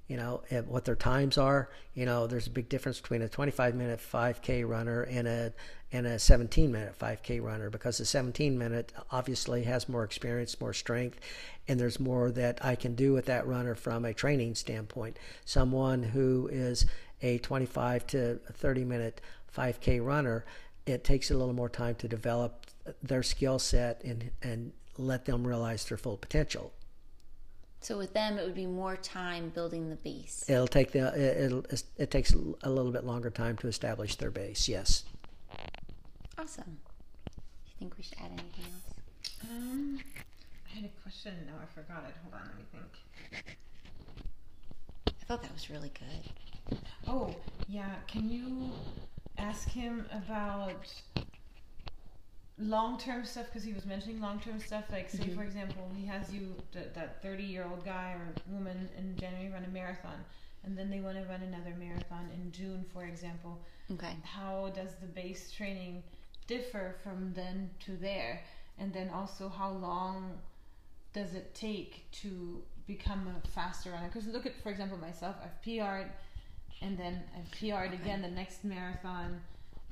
you 0.08 0.16
know, 0.16 0.42
what 0.66 0.84
their 0.84 0.96
times 0.96 1.36
are. 1.36 1.68
You 1.94 2.06
know, 2.06 2.26
there's 2.26 2.46
a 2.46 2.50
big 2.50 2.68
difference 2.68 3.00
between 3.00 3.22
a 3.22 3.28
25 3.28 3.74
minute 3.74 4.00
5K 4.00 4.66
runner 4.68 5.02
and 5.02 5.26
a 5.26 5.52
and 5.92 6.06
a 6.06 6.18
17 6.18 6.70
minute 6.70 6.98
5K 6.98 7.42
runner 7.42 7.70
because 7.70 7.98
the 7.98 8.04
17 8.04 8.58
minute 8.58 8.92
obviously 9.10 9.64
has 9.64 9.88
more 9.88 10.04
experience, 10.04 10.60
more 10.60 10.72
strength, 10.72 11.20
and 11.68 11.78
there's 11.78 12.00
more 12.00 12.30
that 12.32 12.64
I 12.64 12.74
can 12.74 12.94
do 12.94 13.12
with 13.12 13.26
that 13.26 13.46
runner 13.46 13.74
from 13.74 14.04
a 14.04 14.12
training 14.12 14.56
standpoint. 14.56 15.18
Someone 15.44 16.02
who 16.02 16.48
is 16.52 16.86
a 17.22 17.38
25 17.38 18.06
to 18.08 18.40
30 18.52 18.84
minute 18.84 19.20
5K 19.56 20.04
runner, 20.04 20.44
it 20.86 21.02
takes 21.02 21.30
a 21.30 21.36
little 21.36 21.54
more 21.54 21.68
time 21.68 21.94
to 21.96 22.08
develop 22.08 22.66
their 23.02 23.22
skill 23.22 23.58
set 23.58 24.02
and 24.04 24.30
and 24.42 24.72
let 24.98 25.24
them 25.24 25.46
realize 25.46 25.84
their 25.84 25.98
full 25.98 26.16
potential. 26.16 26.72
So 27.80 27.96
with 27.96 28.14
them, 28.14 28.38
it 28.38 28.44
would 28.44 28.54
be 28.54 28.66
more 28.66 28.96
time 28.96 29.50
building 29.50 29.90
the 29.90 29.96
base. 29.96 30.44
It'll 30.48 30.66
take 30.66 30.92
the 30.92 31.44
it'll 31.44 31.64
it 31.96 32.10
takes 32.10 32.32
a 32.62 32.70
little 32.70 32.90
bit 32.90 33.04
longer 33.04 33.30
time 33.30 33.56
to 33.58 33.68
establish 33.68 34.16
their 34.16 34.30
base. 34.30 34.68
Yes. 34.68 35.04
Awesome. 36.38 36.78
Do 37.26 37.32
you 37.66 37.74
think 37.78 37.96
we 37.96 38.02
should 38.02 38.18
add 38.18 38.30
anything 38.32 38.64
else? 38.64 38.94
Um, 39.50 40.00
I 40.66 40.74
had 40.74 40.84
a 40.84 41.02
question. 41.02 41.34
No, 41.46 41.52
I 41.62 41.66
forgot 41.74 42.04
it. 42.08 42.14
Hold 42.22 42.34
on, 42.34 42.48
let 42.48 42.56
me 42.56 42.64
think. 42.72 43.56
I 45.08 45.24
thought 45.26 45.42
that 45.42 45.52
was 45.52 45.70
really 45.70 45.92
good. 45.98 46.78
Oh 47.06 47.34
yeah, 47.68 47.94
can 48.06 48.28
you 48.28 48.70
ask 49.38 49.68
him 49.68 50.06
about 50.12 50.86
long 52.58 52.98
term 52.98 53.24
stuff 53.24 53.46
because 53.46 53.64
he 53.64 53.72
was 53.72 53.84
mentioning 53.84 54.20
long 54.20 54.40
term 54.40 54.58
stuff. 54.58 54.84
Like, 54.90 55.10
say, 55.10 55.18
mm-hmm. 55.18 55.36
for 55.36 55.44
example, 55.44 55.90
he 55.94 56.06
has 56.06 56.32
you, 56.32 56.54
th- 56.72 56.88
that 56.94 57.22
30 57.22 57.42
year 57.42 57.66
old 57.68 57.84
guy 57.84 58.14
or 58.18 58.32
woman 58.48 58.88
in 58.96 59.16
January 59.16 59.50
run 59.52 59.64
a 59.64 59.68
marathon, 59.68 60.24
and 60.64 60.76
then 60.76 60.90
they 60.90 61.00
want 61.00 61.16
to 61.16 61.24
run 61.24 61.42
another 61.42 61.74
marathon 61.78 62.28
in 62.34 62.52
June, 62.52 62.84
for 62.92 63.04
example. 63.04 63.60
Okay. 63.92 64.16
How 64.22 64.72
does 64.74 64.94
the 65.00 65.06
base 65.06 65.52
training 65.52 66.02
differ 66.46 66.96
from 67.02 67.32
then 67.34 67.70
to 67.84 67.96
there? 67.96 68.42
And 68.78 68.92
then 68.92 69.10
also, 69.10 69.48
how 69.48 69.70
long 69.70 70.38
does 71.12 71.34
it 71.34 71.54
take 71.54 72.10
to 72.12 72.62
become 72.86 73.26
a 73.26 73.48
faster 73.48 73.90
runner? 73.90 74.08
Because 74.12 74.26
look 74.28 74.44
at, 74.44 74.52
for 74.62 74.70
example, 74.70 74.98
myself, 74.98 75.36
I've 75.42 75.62
PR'd 75.62 76.10
and 76.82 76.98
then 76.98 77.22
I've 77.34 77.50
PR'd 77.52 77.94
okay. 77.94 78.02
again 78.02 78.22
the 78.22 78.28
next 78.28 78.64
marathon 78.64 79.40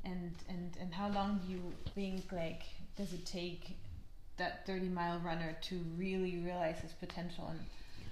and 0.05 0.35
and 0.49 0.77
and 0.81 0.93
how 0.93 1.09
long 1.11 1.41
do 1.45 1.53
you 1.53 1.61
think 1.95 2.31
like 2.33 2.63
does 2.97 3.13
it 3.13 3.25
take 3.25 3.77
that 4.37 4.67
30 4.67 4.89
mile 4.89 5.21
runner 5.25 5.57
to 5.63 5.81
really 5.97 6.39
realize 6.39 6.79
his 6.81 6.93
potential 6.93 7.47
and 7.51 7.61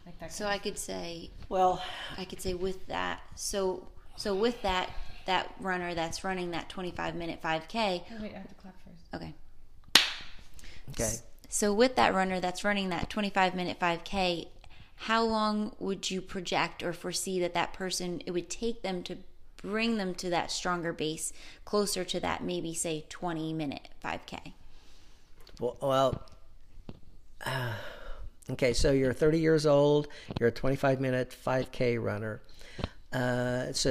like 0.07 0.19
that 0.21 0.33
so 0.33 0.47
i 0.47 0.59
could 0.59 0.79
say 0.79 1.31
well 1.49 1.83
i 2.17 2.25
could 2.25 2.41
say 2.41 2.55
with 2.55 2.87
that 2.87 3.21
so 3.35 3.87
so 4.17 4.35
with 4.35 4.61
that 4.63 4.91
that 5.27 5.53
runner 5.61 5.95
that's 5.95 6.25
running 6.25 6.51
that 6.51 6.69
25 6.69 7.15
minute 7.15 7.41
5k 7.43 7.65
oh, 7.75 8.23
wait 8.23 8.33
i 8.35 8.39
have 8.39 8.49
to 8.49 8.55
clap 8.55 8.75
first. 8.85 9.15
Okay. 9.15 9.35
Okay. 10.91 11.15
So 11.49 11.73
with 11.73 11.97
that 11.97 12.15
runner 12.15 12.41
that's 12.41 12.65
running 12.65 12.89
that 12.89 13.09
25 13.09 13.55
minute 13.55 13.79
5k 13.79 14.49
how 14.97 15.23
long 15.23 15.75
would 15.79 16.11
you 16.11 16.21
project 16.21 16.83
or 16.83 16.93
foresee 16.93 17.41
that 17.41 17.55
that 17.55 17.73
person 17.73 18.23
it 18.27 18.31
would 18.31 18.49
take 18.49 18.83
them 18.83 19.03
to 19.03 19.19
bring 19.63 19.97
them 19.97 20.15
to 20.17 20.31
that 20.31 20.51
stronger 20.51 20.93
base, 20.93 21.33
closer 21.65 22.05
to 22.05 22.21
that 22.21 22.43
maybe 22.43 22.75
say 22.75 23.05
20 23.09 23.53
minute 23.53 23.89
5K? 24.05 24.53
Well, 25.61 25.77
well 25.81 26.23
uh, 27.45 27.73
okay, 28.51 28.73
so 28.73 28.93
you're 28.93 29.13
30 29.13 29.39
years 29.41 29.67
old, 29.67 30.09
you're 30.39 30.49
a 30.49 30.53
25 30.53 31.01
minute 31.01 31.35
5K 31.45 32.03
runner. 32.03 32.43
Uh, 33.13 33.73
so 33.73 33.91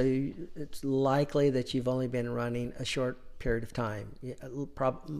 it's 0.56 0.82
likely 0.82 1.50
that 1.50 1.72
you've 1.72 1.86
only 1.86 2.08
been 2.08 2.28
running 2.28 2.72
a 2.78 2.84
short 2.84 3.38
period 3.38 3.62
of 3.62 3.72
time, 3.72 4.08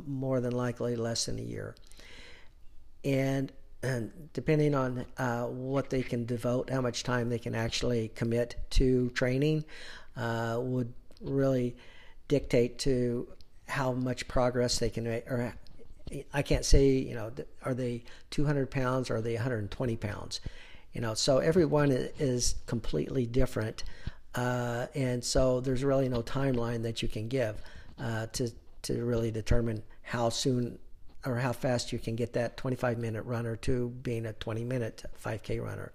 more 0.06 0.40
than 0.40 0.52
likely 0.52 0.96
less 0.96 1.26
than 1.26 1.38
a 1.38 1.42
year. 1.42 1.74
And, 3.04 3.52
and 3.82 4.12
depending 4.32 4.74
on 4.74 5.06
uh, 5.18 5.44
what 5.44 5.90
they 5.90 6.02
can 6.02 6.24
devote, 6.24 6.70
how 6.70 6.80
much 6.80 7.04
time 7.04 7.28
they 7.28 7.38
can 7.38 7.54
actually 7.54 8.08
commit 8.08 8.56
to 8.70 9.10
training, 9.10 9.64
uh, 10.16 10.58
would 10.60 10.92
really 11.20 11.76
dictate 12.28 12.78
to 12.80 13.28
how 13.68 13.92
much 13.92 14.28
progress 14.28 14.78
they 14.78 14.90
can 14.90 15.04
make. 15.04 15.30
Or 15.30 15.54
I 16.32 16.42
can't 16.42 16.64
say, 16.64 16.88
you 16.90 17.14
know, 17.14 17.32
are 17.64 17.74
they 17.74 18.04
200 18.30 18.70
pounds 18.70 19.10
or 19.10 19.16
are 19.16 19.20
they 19.22 19.34
120 19.34 19.96
pounds? 19.96 20.40
You 20.92 21.00
know, 21.00 21.14
so 21.14 21.38
everyone 21.38 21.90
is 21.90 22.56
completely 22.66 23.24
different, 23.24 23.82
uh, 24.34 24.86
and 24.94 25.24
so 25.24 25.60
there's 25.60 25.82
really 25.84 26.08
no 26.08 26.22
timeline 26.22 26.82
that 26.82 27.00
you 27.00 27.08
can 27.08 27.28
give 27.28 27.62
uh, 27.98 28.26
to 28.32 28.50
to 28.82 29.04
really 29.04 29.30
determine 29.30 29.82
how 30.02 30.28
soon 30.28 30.78
or 31.24 31.36
how 31.36 31.52
fast 31.52 31.92
you 31.92 31.98
can 31.98 32.16
get 32.16 32.32
that 32.32 32.56
25 32.56 32.98
minute 32.98 33.22
runner 33.22 33.56
to 33.56 33.88
being 34.02 34.26
a 34.26 34.32
20 34.34 34.64
minute 34.64 35.04
5K 35.24 35.64
runner. 35.64 35.92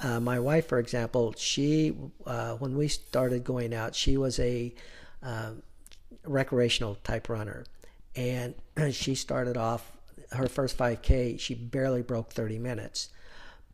Uh, 0.00 0.20
my 0.20 0.38
wife, 0.38 0.68
for 0.68 0.78
example, 0.78 1.34
she 1.36 1.94
uh, 2.24 2.54
when 2.54 2.76
we 2.76 2.88
started 2.88 3.42
going 3.44 3.74
out, 3.74 3.94
she 3.94 4.16
was 4.16 4.38
a 4.38 4.72
uh, 5.22 5.50
recreational 6.24 6.96
type 7.02 7.28
runner, 7.28 7.64
and 8.14 8.54
she 8.92 9.14
started 9.14 9.56
off 9.56 9.92
her 10.32 10.46
first 10.46 10.78
5K. 10.78 11.40
She 11.40 11.54
barely 11.54 12.02
broke 12.02 12.32
30 12.32 12.58
minutes, 12.58 13.08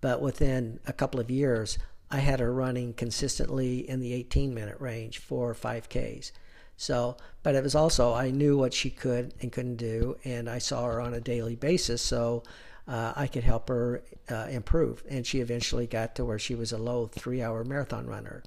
but 0.00 0.22
within 0.22 0.80
a 0.86 0.92
couple 0.92 1.20
of 1.20 1.30
years, 1.30 1.78
I 2.10 2.18
had 2.18 2.40
her 2.40 2.52
running 2.52 2.94
consistently 2.94 3.88
in 3.88 4.00
the 4.00 4.14
18 4.14 4.54
minute 4.54 4.80
range 4.80 5.18
for 5.18 5.54
5Ks. 5.54 6.32
So, 6.76 7.16
but 7.42 7.54
it 7.54 7.62
was 7.62 7.74
also 7.74 8.14
I 8.14 8.30
knew 8.30 8.56
what 8.56 8.74
she 8.74 8.90
could 8.90 9.34
and 9.40 9.52
couldn't 9.52 9.76
do, 9.76 10.16
and 10.24 10.48
I 10.48 10.58
saw 10.58 10.86
her 10.86 11.00
on 11.00 11.14
a 11.14 11.20
daily 11.20 11.54
basis. 11.54 12.02
So 12.02 12.42
uh, 12.86 13.12
I 13.16 13.26
could 13.26 13.44
help 13.44 13.68
her 13.68 14.02
uh, 14.30 14.46
improve. 14.50 15.02
And 15.08 15.26
she 15.26 15.40
eventually 15.40 15.86
got 15.86 16.14
to 16.16 16.24
where 16.24 16.38
she 16.38 16.54
was 16.54 16.72
a 16.72 16.78
low 16.78 17.06
three 17.06 17.42
hour 17.42 17.64
marathon 17.64 18.06
runner. 18.06 18.42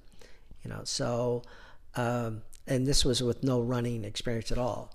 You 0.64 0.70
know, 0.70 0.82
so, 0.84 1.44
um, 1.96 2.42
and 2.68 2.86
this 2.86 3.06
was 3.06 3.24
with 3.24 3.44
no 3.44 3.62
running 3.62 4.04
experience 4.04 4.52
at 4.52 4.58
all. 4.58 4.94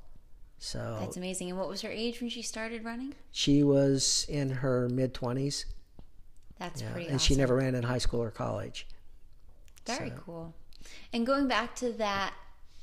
So 0.58 0.98
that's 1.00 1.16
amazing. 1.16 1.50
And 1.50 1.58
what 1.58 1.68
was 1.68 1.82
her 1.82 1.90
age 1.90 2.20
when 2.20 2.30
she 2.30 2.42
started 2.42 2.84
running? 2.84 3.14
She 3.32 3.64
was 3.64 4.26
in 4.28 4.50
her 4.50 4.88
mid 4.88 5.12
20s. 5.14 5.64
That's 6.58 6.82
yeah, 6.82 6.92
pretty 6.92 7.06
And 7.06 7.16
awesome. 7.16 7.34
she 7.34 7.36
never 7.36 7.56
ran 7.56 7.74
in 7.74 7.82
high 7.82 7.98
school 7.98 8.22
or 8.22 8.30
college. 8.30 8.86
Very 9.86 10.10
so. 10.10 10.16
cool. 10.24 10.54
And 11.12 11.26
going 11.26 11.48
back 11.48 11.74
to 11.76 11.92
that 11.94 12.34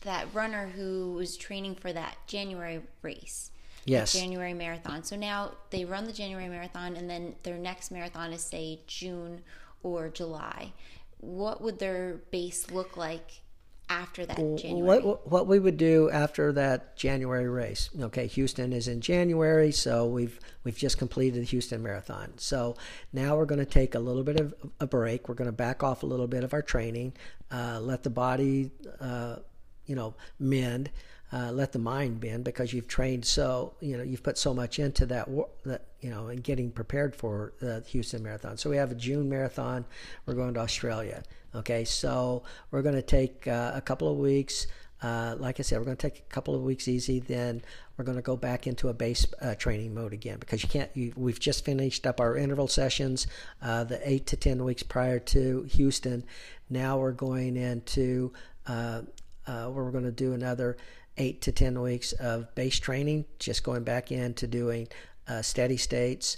that 0.01 0.27
runner 0.33 0.67
who 0.67 1.13
was 1.13 1.35
training 1.35 1.75
for 1.75 1.91
that 1.91 2.17
January 2.25 2.81
race 3.01 3.51
yes. 3.85 4.13
January 4.13 4.53
marathon. 4.53 5.03
So 5.03 5.15
now 5.15 5.53
they 5.69 5.85
run 5.85 6.05
the 6.05 6.13
January 6.13 6.47
marathon, 6.47 6.95
and 6.95 7.09
then 7.09 7.35
their 7.43 7.57
next 7.57 7.91
marathon 7.91 8.33
is 8.33 8.41
say 8.41 8.79
June 8.87 9.41
or 9.83 10.09
July. 10.09 10.73
What 11.19 11.61
would 11.61 11.79
their 11.79 12.21
base 12.31 12.71
look 12.71 12.95
like 12.95 13.41
after 13.89 14.25
that 14.25 14.37
January? 14.57 15.01
What 15.01 15.29
what 15.29 15.47
we 15.47 15.59
would 15.59 15.77
do 15.77 16.09
after 16.11 16.51
that 16.53 16.95
January 16.95 17.49
race? 17.49 17.89
Okay, 17.99 18.27
Houston 18.27 18.71
is 18.71 18.87
in 18.87 19.01
January, 19.01 19.71
so 19.71 20.05
we've 20.05 20.39
we've 20.63 20.77
just 20.77 20.97
completed 20.97 21.41
the 21.41 21.45
Houston 21.45 21.81
Marathon. 21.81 22.33
So 22.37 22.75
now 23.11 23.35
we're 23.35 23.45
going 23.45 23.59
to 23.59 23.65
take 23.65 23.95
a 23.95 23.99
little 23.99 24.23
bit 24.23 24.39
of 24.39 24.53
a 24.79 24.87
break. 24.87 25.27
We're 25.27 25.35
going 25.35 25.49
to 25.49 25.51
back 25.51 25.83
off 25.83 26.03
a 26.03 26.05
little 26.05 26.27
bit 26.27 26.43
of 26.43 26.53
our 26.53 26.61
training, 26.61 27.13
uh, 27.51 27.79
let 27.81 28.03
the 28.03 28.09
body, 28.09 28.71
uh, 28.99 29.37
you 29.85 29.95
know, 29.95 30.13
mend. 30.39 30.91
Uh, 31.31 31.51
let 31.51 31.71
the 31.71 31.79
mind 31.79 32.19
bend 32.19 32.43
because 32.43 32.73
you've 32.73 32.87
trained 32.87 33.23
so 33.23 33.73
you 33.81 33.95
know 33.95 34.03
you've 34.03 34.23
put 34.23 34.35
so 34.35 34.51
much 34.51 34.79
into 34.79 35.05
that 35.05 35.29
that 35.63 35.83
you 36.01 36.09
know 36.09 36.27
and 36.27 36.43
getting 36.43 36.71
prepared 36.71 37.15
for 37.15 37.53
the 37.59 37.83
Houston 37.89 38.23
Marathon. 38.23 38.57
So 38.57 38.69
we 38.69 38.77
have 38.77 38.91
a 38.91 38.95
June 38.95 39.29
marathon. 39.29 39.85
We're 40.25 40.33
going 40.33 40.55
to 40.55 40.59
Australia. 40.59 41.23
Okay, 41.53 41.85
so 41.85 42.43
we're 42.71 42.81
going 42.81 42.95
to 42.95 43.01
take 43.01 43.47
uh, 43.47 43.71
a 43.73 43.81
couple 43.81 44.11
of 44.11 44.17
weeks. 44.17 44.67
Uh, 45.01 45.35
like 45.39 45.59
I 45.59 45.63
said, 45.63 45.79
we're 45.79 45.85
going 45.85 45.97
to 45.97 46.09
take 46.09 46.19
a 46.19 46.33
couple 46.33 46.55
of 46.55 46.61
weeks 46.61 46.87
easy. 46.87 47.19
Then 47.19 47.61
we're 47.95 48.05
going 48.05 48.17
to 48.17 48.21
go 48.21 48.35
back 48.35 48.67
into 48.67 48.89
a 48.89 48.93
base 48.93 49.25
uh, 49.41 49.55
training 49.55 49.93
mode 49.93 50.13
again 50.13 50.37
because 50.39 50.61
you 50.61 50.69
can't. 50.69 50.89
You, 50.95 51.13
we've 51.15 51.39
just 51.39 51.63
finished 51.63 52.05
up 52.05 52.19
our 52.19 52.35
interval 52.35 52.67
sessions, 52.67 53.25
uh, 53.61 53.83
the 53.83 53.99
eight 54.07 54.25
to 54.27 54.35
ten 54.37 54.63
weeks 54.63 54.83
prior 54.83 55.19
to 55.19 55.63
Houston. 55.71 56.23
Now 56.69 56.97
we're 56.97 57.13
going 57.13 57.55
into 57.55 58.33
uh, 58.67 59.01
uh, 59.47 59.67
where 59.67 59.83
we're 59.83 59.91
going 59.91 60.03
to 60.03 60.11
do 60.11 60.33
another 60.33 60.77
eight 61.19 61.41
to 61.41 61.51
ten 61.51 61.79
weeks 61.81 62.13
of 62.13 62.53
base 62.55 62.79
training, 62.79 63.25
just 63.37 63.63
going 63.63 63.83
back 63.83 64.11
into 64.11 64.47
doing 64.47 64.87
uh, 65.27 65.43
steady 65.43 65.77
states. 65.77 66.37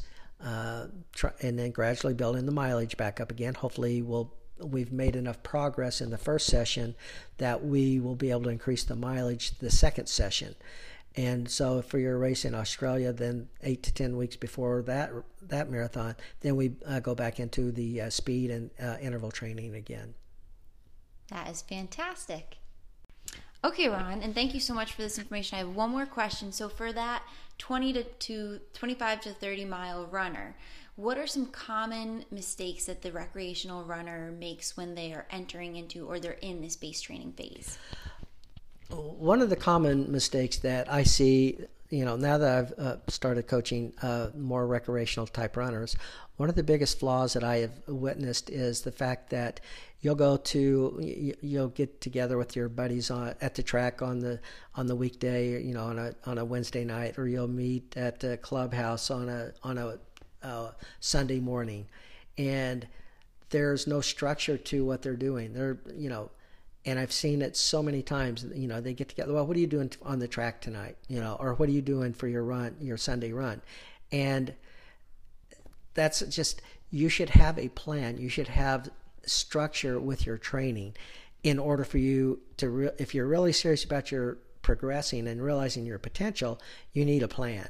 Try, 1.13 1.31
and 1.41 1.57
then 1.57 1.71
gradually 1.71 2.15
building 2.15 2.45
the 2.45 2.51
mileage 2.51 2.97
back 2.97 3.21
up 3.21 3.31
again. 3.31 3.53
Hopefully, 3.53 4.01
we'll 4.01 4.33
we've 4.59 4.91
made 4.91 5.15
enough 5.15 5.41
progress 5.43 6.01
in 6.01 6.09
the 6.09 6.17
first 6.17 6.47
session 6.47 6.95
that 7.37 7.63
we 7.63 7.99
will 7.99 8.15
be 8.15 8.31
able 8.31 8.43
to 8.43 8.49
increase 8.49 8.83
the 8.83 8.95
mileage 8.95 9.57
the 9.59 9.71
second 9.71 10.07
session. 10.07 10.55
And 11.15 11.49
so 11.49 11.81
for 11.81 11.99
your 11.99 12.17
race 12.17 12.45
in 12.45 12.55
Australia, 12.55 13.11
then 13.11 13.49
eight 13.63 13.83
to 13.83 13.93
ten 13.93 14.17
weeks 14.17 14.35
before 14.35 14.81
that 14.83 15.11
that 15.41 15.69
marathon, 15.69 16.15
then 16.39 16.55
we 16.55 16.73
uh, 16.85 17.01
go 17.01 17.15
back 17.15 17.39
into 17.39 17.71
the 17.71 18.01
uh, 18.01 18.09
speed 18.09 18.49
and 18.49 18.71
uh, 18.81 18.97
interval 19.01 19.31
training 19.31 19.75
again. 19.75 20.13
That 21.29 21.49
is 21.49 21.61
fantastic. 21.61 22.57
Okay, 23.63 23.87
Ron, 23.87 24.23
and 24.23 24.33
thank 24.33 24.55
you 24.55 24.59
so 24.59 24.73
much 24.73 24.93
for 24.93 25.03
this 25.03 25.19
information. 25.19 25.55
I 25.55 25.59
have 25.59 25.75
one 25.75 25.91
more 25.91 26.07
question. 26.07 26.51
So 26.51 26.67
for 26.67 26.91
that 26.93 27.21
20 27.59 27.93
to, 27.93 28.03
to 28.03 28.59
25 28.73 29.21
to 29.21 29.33
30 29.33 29.65
mile 29.65 30.07
runner, 30.07 30.55
what 30.95 31.17
are 31.17 31.27
some 31.27 31.45
common 31.45 32.25
mistakes 32.31 32.85
that 32.85 33.03
the 33.03 33.11
recreational 33.11 33.83
runner 33.83 34.31
makes 34.31 34.75
when 34.75 34.95
they 34.95 35.13
are 35.13 35.27
entering 35.29 35.75
into 35.75 36.07
or 36.07 36.19
they're 36.19 36.33
in 36.33 36.61
this 36.61 36.75
base 36.75 37.01
training 37.01 37.33
phase? 37.33 37.77
One 38.89 39.41
of 39.41 39.49
the 39.49 39.55
common 39.55 40.11
mistakes 40.11 40.57
that 40.59 40.91
I 40.91 41.03
see, 41.03 41.59
you 41.91 42.03
know, 42.03 42.15
now 42.15 42.39
that 42.39 42.57
I've 42.57 42.79
uh, 42.79 42.97
started 43.07 43.47
coaching 43.47 43.93
uh, 44.01 44.31
more 44.35 44.65
recreational 44.65 45.27
type 45.27 45.55
runners, 45.55 45.95
one 46.41 46.49
of 46.49 46.55
the 46.55 46.63
biggest 46.63 46.97
flaws 46.97 47.33
that 47.33 47.43
I 47.43 47.57
have 47.57 47.87
witnessed 47.87 48.49
is 48.49 48.81
the 48.81 48.91
fact 48.91 49.29
that 49.29 49.59
you'll 49.99 50.15
go 50.15 50.37
to 50.37 51.35
you'll 51.39 51.67
get 51.67 52.01
together 52.01 52.35
with 52.35 52.55
your 52.55 52.67
buddies 52.67 53.11
on 53.11 53.35
at 53.41 53.53
the 53.53 53.61
track 53.61 54.01
on 54.01 54.17
the 54.17 54.39
on 54.73 54.87
the 54.87 54.95
weekday, 54.95 55.61
you 55.61 55.75
know, 55.75 55.83
on 55.83 55.99
a 55.99 56.15
on 56.25 56.39
a 56.39 56.43
Wednesday 56.43 56.83
night, 56.83 57.19
or 57.19 57.27
you'll 57.27 57.47
meet 57.47 57.95
at 57.95 58.19
the 58.21 58.37
clubhouse 58.37 59.11
on 59.11 59.29
a 59.29 59.51
on 59.61 59.77
a 59.77 60.73
Sunday 60.99 61.39
morning, 61.39 61.85
and 62.39 62.87
there's 63.51 63.85
no 63.85 64.01
structure 64.01 64.57
to 64.57 64.83
what 64.83 65.03
they're 65.03 65.15
doing. 65.15 65.53
They're 65.53 65.77
you 65.93 66.09
know, 66.09 66.31
and 66.87 66.97
I've 66.97 67.11
seen 67.11 67.43
it 67.43 67.55
so 67.55 67.83
many 67.83 68.01
times. 68.01 68.47
You 68.55 68.67
know, 68.67 68.81
they 68.81 68.95
get 68.95 69.09
together. 69.09 69.31
Well, 69.31 69.45
what 69.45 69.55
are 69.57 69.59
you 69.59 69.67
doing 69.67 69.91
on 70.01 70.17
the 70.17 70.27
track 70.27 70.59
tonight? 70.59 70.97
You 71.07 71.19
know, 71.19 71.37
or 71.39 71.53
what 71.53 71.69
are 71.69 71.73
you 71.73 71.83
doing 71.83 72.13
for 72.13 72.27
your 72.27 72.43
run, 72.43 72.77
your 72.81 72.97
Sunday 72.97 73.31
run? 73.31 73.61
And 74.11 74.55
that's 75.93 76.21
just 76.21 76.61
you 76.89 77.09
should 77.09 77.29
have 77.29 77.57
a 77.57 77.69
plan. 77.69 78.17
You 78.17 78.29
should 78.29 78.49
have 78.49 78.89
structure 79.25 79.99
with 79.99 80.25
your 80.25 80.37
training 80.37 80.95
in 81.43 81.59
order 81.59 81.83
for 81.83 81.97
you 81.97 82.39
to 82.57 82.69
re- 82.69 82.91
if 82.97 83.13
you're 83.15 83.27
really 83.27 83.53
serious 83.53 83.83
about 83.83 84.11
your 84.11 84.37
progressing 84.61 85.27
and 85.27 85.41
realizing 85.41 85.85
your 85.85 85.97
potential 85.97 86.59
you 86.93 87.03
need 87.03 87.23
a 87.23 87.27
plan 87.27 87.67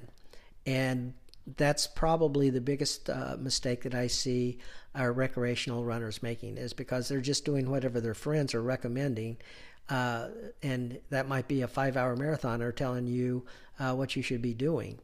and 0.65 1.13
that's 1.57 1.87
probably 1.87 2.49
the 2.49 2.61
biggest 2.61 3.09
uh, 3.09 3.35
mistake 3.39 3.83
that 3.83 3.95
I 3.95 4.07
see 4.07 4.59
our 4.93 5.11
recreational 5.11 5.83
runners 5.83 6.21
making 6.21 6.57
is 6.57 6.73
because 6.73 7.07
they're 7.07 7.21
just 7.21 7.45
doing 7.45 7.69
whatever 7.69 7.99
their 7.99 8.13
friends 8.13 8.53
are 8.53 8.61
recommending. 8.61 9.37
Uh, 9.89 10.27
and 10.61 10.99
that 11.09 11.27
might 11.27 11.47
be 11.47 11.61
a 11.61 11.67
five 11.67 11.97
hour 11.97 12.15
marathoner 12.15 12.75
telling 12.75 13.07
you 13.07 13.43
uh, 13.79 13.93
what 13.93 14.15
you 14.15 14.21
should 14.21 14.41
be 14.41 14.53
doing. 14.53 14.99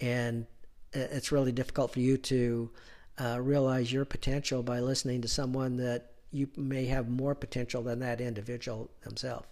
And 0.00 0.46
it's 0.92 1.32
really 1.32 1.52
difficult 1.52 1.92
for 1.92 2.00
you 2.00 2.16
to 2.16 2.70
uh, 3.18 3.38
realize 3.40 3.92
your 3.92 4.04
potential 4.04 4.62
by 4.62 4.80
listening 4.80 5.22
to 5.22 5.28
someone 5.28 5.76
that 5.78 6.12
you 6.30 6.48
may 6.56 6.86
have 6.86 7.08
more 7.08 7.34
potential 7.34 7.82
than 7.82 8.00
that 8.00 8.20
individual 8.20 8.90
themselves. 9.02 9.46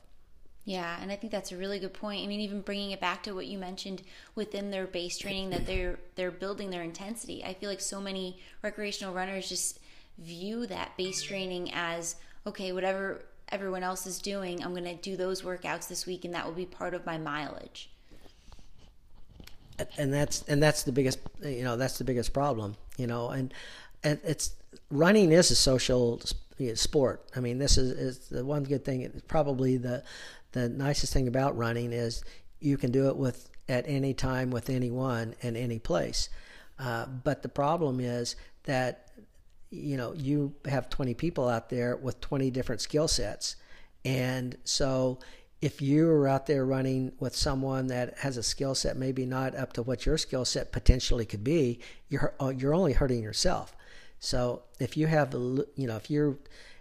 Yeah, 0.65 0.99
and 1.01 1.13
I 1.13 1.17
think 1.17 1.31
that's 1.31 1.53
a 1.53 1.57
really 1.57 1.79
good 1.79 1.95
point. 1.95 2.25
I 2.25 2.27
mean, 2.27 2.41
even 2.41 2.61
bringing 2.61 2.91
it 2.91 3.01
back 3.01 3.23
to 3.23 3.35
what 3.35 3.47
you 3.47 3.57
mentioned 3.57 4.03
within 4.35 4.73
their 4.73 4.87
base 4.87 5.17
training 5.17 5.51
that 5.51 5.65
they're 5.65 6.01
they're 6.17 6.33
building 6.33 6.71
their 6.71 6.83
intensity. 6.83 7.45
I 7.45 7.55
feel 7.55 7.71
like 7.71 7.81
so 7.81 8.01
many 8.01 8.41
recreational 8.63 9.15
runners 9.15 9.49
just 9.49 9.79
view 10.19 10.67
that 10.67 10.97
base 10.97 11.23
training 11.23 11.71
as 11.73 12.17
okay, 12.47 12.73
whatever 12.73 13.25
everyone 13.51 13.83
else 13.83 14.07
is 14.07 14.19
doing, 14.19 14.63
I'm 14.63 14.73
going 14.73 14.85
to 14.85 14.95
do 14.95 15.17
those 15.17 15.43
workouts 15.43 15.89
this 15.89 16.07
week 16.07 16.25
and 16.25 16.35
that 16.35 16.45
will 16.45 16.53
be 16.53 16.67
part 16.67 16.95
of 16.95 17.07
my 17.07 17.19
mileage. 17.19 17.91
And 19.99 20.13
that's 20.13 20.43
and 20.49 20.63
that's 20.63 20.83
the 20.85 20.93
biggest 20.93 21.19
you 21.43 21.65
know, 21.65 21.77
that's 21.77 21.99
the 21.99 22.05
biggest 22.05 22.33
problem, 22.33 22.77
you 22.97 23.07
know, 23.07 23.31
and 23.31 23.53
and 24.03 24.19
it's 24.25 24.55
running 24.91 25.33
is 25.33 25.51
a 25.51 25.55
social 25.55 26.21
sport. 26.75 27.23
I 27.35 27.41
mean, 27.41 27.59
this 27.59 27.77
is, 27.77 27.91
is 27.93 28.19
the 28.29 28.45
one 28.45 28.65
good 28.65 28.85
thing. 28.85 29.23
Probably 29.29 29.77
the 29.77 30.03
the 30.53 30.69
nicest 30.69 31.13
thing 31.13 31.29
about 31.29 31.57
running 31.57 31.93
is 31.93 32.25
you 32.61 32.77
can 32.77 32.91
do 32.91 33.09
it 33.09 33.17
with 33.17 33.51
at 33.69 33.85
any 33.87 34.15
time 34.15 34.51
with 34.51 34.71
anyone 34.71 35.35
and 35.43 35.57
any 35.57 35.79
place. 35.79 36.29
Uh, 36.79 37.07
but 37.07 37.43
the 37.43 37.49
problem 37.49 38.01
is 38.01 38.37
that 38.65 39.09
you 39.71 39.97
know 39.97 40.13
you 40.15 40.55
have 40.67 40.89
20 40.89 41.15
people 41.15 41.49
out 41.49 41.69
there 41.69 41.97
with 41.97 42.21
20 42.21 42.51
different 42.51 42.81
skill 42.81 43.09
sets, 43.09 43.57
and 44.05 44.57
so 44.65 45.19
if 45.63 45.81
you're 45.81 46.29
out 46.29 46.47
there 46.47 46.65
running 46.65 47.13
with 47.19 47.35
someone 47.35 47.87
that 47.87 48.19
has 48.19 48.37
a 48.37 48.43
skill 48.43 48.75
set 48.75 48.97
maybe 48.97 49.25
not 49.25 49.55
up 49.55 49.73
to 49.73 49.83
what 49.83 50.05
your 50.05 50.19
skill 50.19 50.45
set 50.45 50.71
potentially 50.71 51.25
could 51.25 51.43
be, 51.43 51.81
you're 52.09 52.35
uh, 52.41 52.53
you're 52.57 52.75
only 52.75 52.93
hurting 52.93 53.23
yourself. 53.23 53.75
So 54.19 54.63
if 54.79 54.97
you 54.97 55.07
have 55.07 55.33
you 55.33 55.87
know 55.87 55.97
if 55.97 56.11
you're 56.11 56.37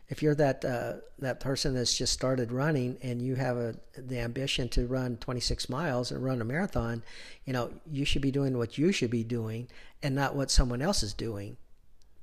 if 0.08 0.22
you're 0.22 0.36
that 0.36 0.64
uh, 0.66 0.94
that 1.20 1.40
person 1.40 1.74
that's 1.74 1.98
just 1.98 2.14
started 2.14 2.52
running 2.52 2.98
and 3.02 3.22
you 3.22 3.36
have 3.36 3.58
a, 3.58 3.76
the 3.98 4.20
ambition 4.20 4.70
to 4.70 4.86
run 4.86 5.18
26 5.18 5.70
miles 5.70 6.12
and 6.12 6.24
run 6.24 6.42
a 6.42 6.46
marathon, 6.46 7.02
you 7.46 7.54
know 7.54 7.72
you 7.90 8.04
should 8.04 8.22
be 8.22 8.32
doing 8.32 8.58
what 8.58 8.78
you 8.78 8.92
should 8.92 9.12
be 9.12 9.24
doing 9.24 9.68
and 10.04 10.14
not 10.14 10.36
what 10.36 10.52
someone 10.52 10.82
else 10.82 11.02
is 11.02 11.14
doing. 11.14 11.56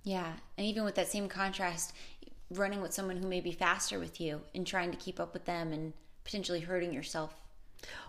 Yeah, 0.05 0.33
and 0.59 0.67
even 0.67 0.85
with 0.85 0.97
that 0.97 1.09
same 1.09 1.29
contrast, 1.29 1.95
running 2.51 2.83
with 2.83 2.93
someone 2.93 3.17
who 3.17 3.29
may 3.29 3.41
be 3.41 3.53
faster 3.53 3.99
with 3.99 4.21
you 4.21 4.43
and 4.55 4.67
trying 4.67 4.91
to 4.91 4.97
keep 4.97 5.19
up 5.19 5.33
with 5.33 5.47
them 5.47 5.73
and 5.73 5.93
potentially 6.25 6.61
hurting 6.61 6.93
yourself. 6.93 7.35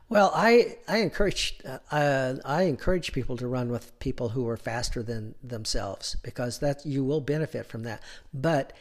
Well, 0.10 0.32
I 0.36 0.78
I 0.88 0.98
encourage 0.98 1.60
uh, 1.66 2.36
I 2.46 2.64
encourage 2.64 3.14
people 3.14 3.38
to 3.38 3.48
run 3.48 3.70
with 3.70 3.98
people 4.00 4.30
who 4.30 4.48
are 4.48 4.58
faster 4.58 5.02
than 5.02 5.36
themselves 5.42 6.16
because 6.24 6.60
that 6.60 6.86
you 6.86 7.04
will 7.04 7.22
benefit 7.22 7.66
from 7.66 7.84
that, 7.84 8.02
but 8.34 8.74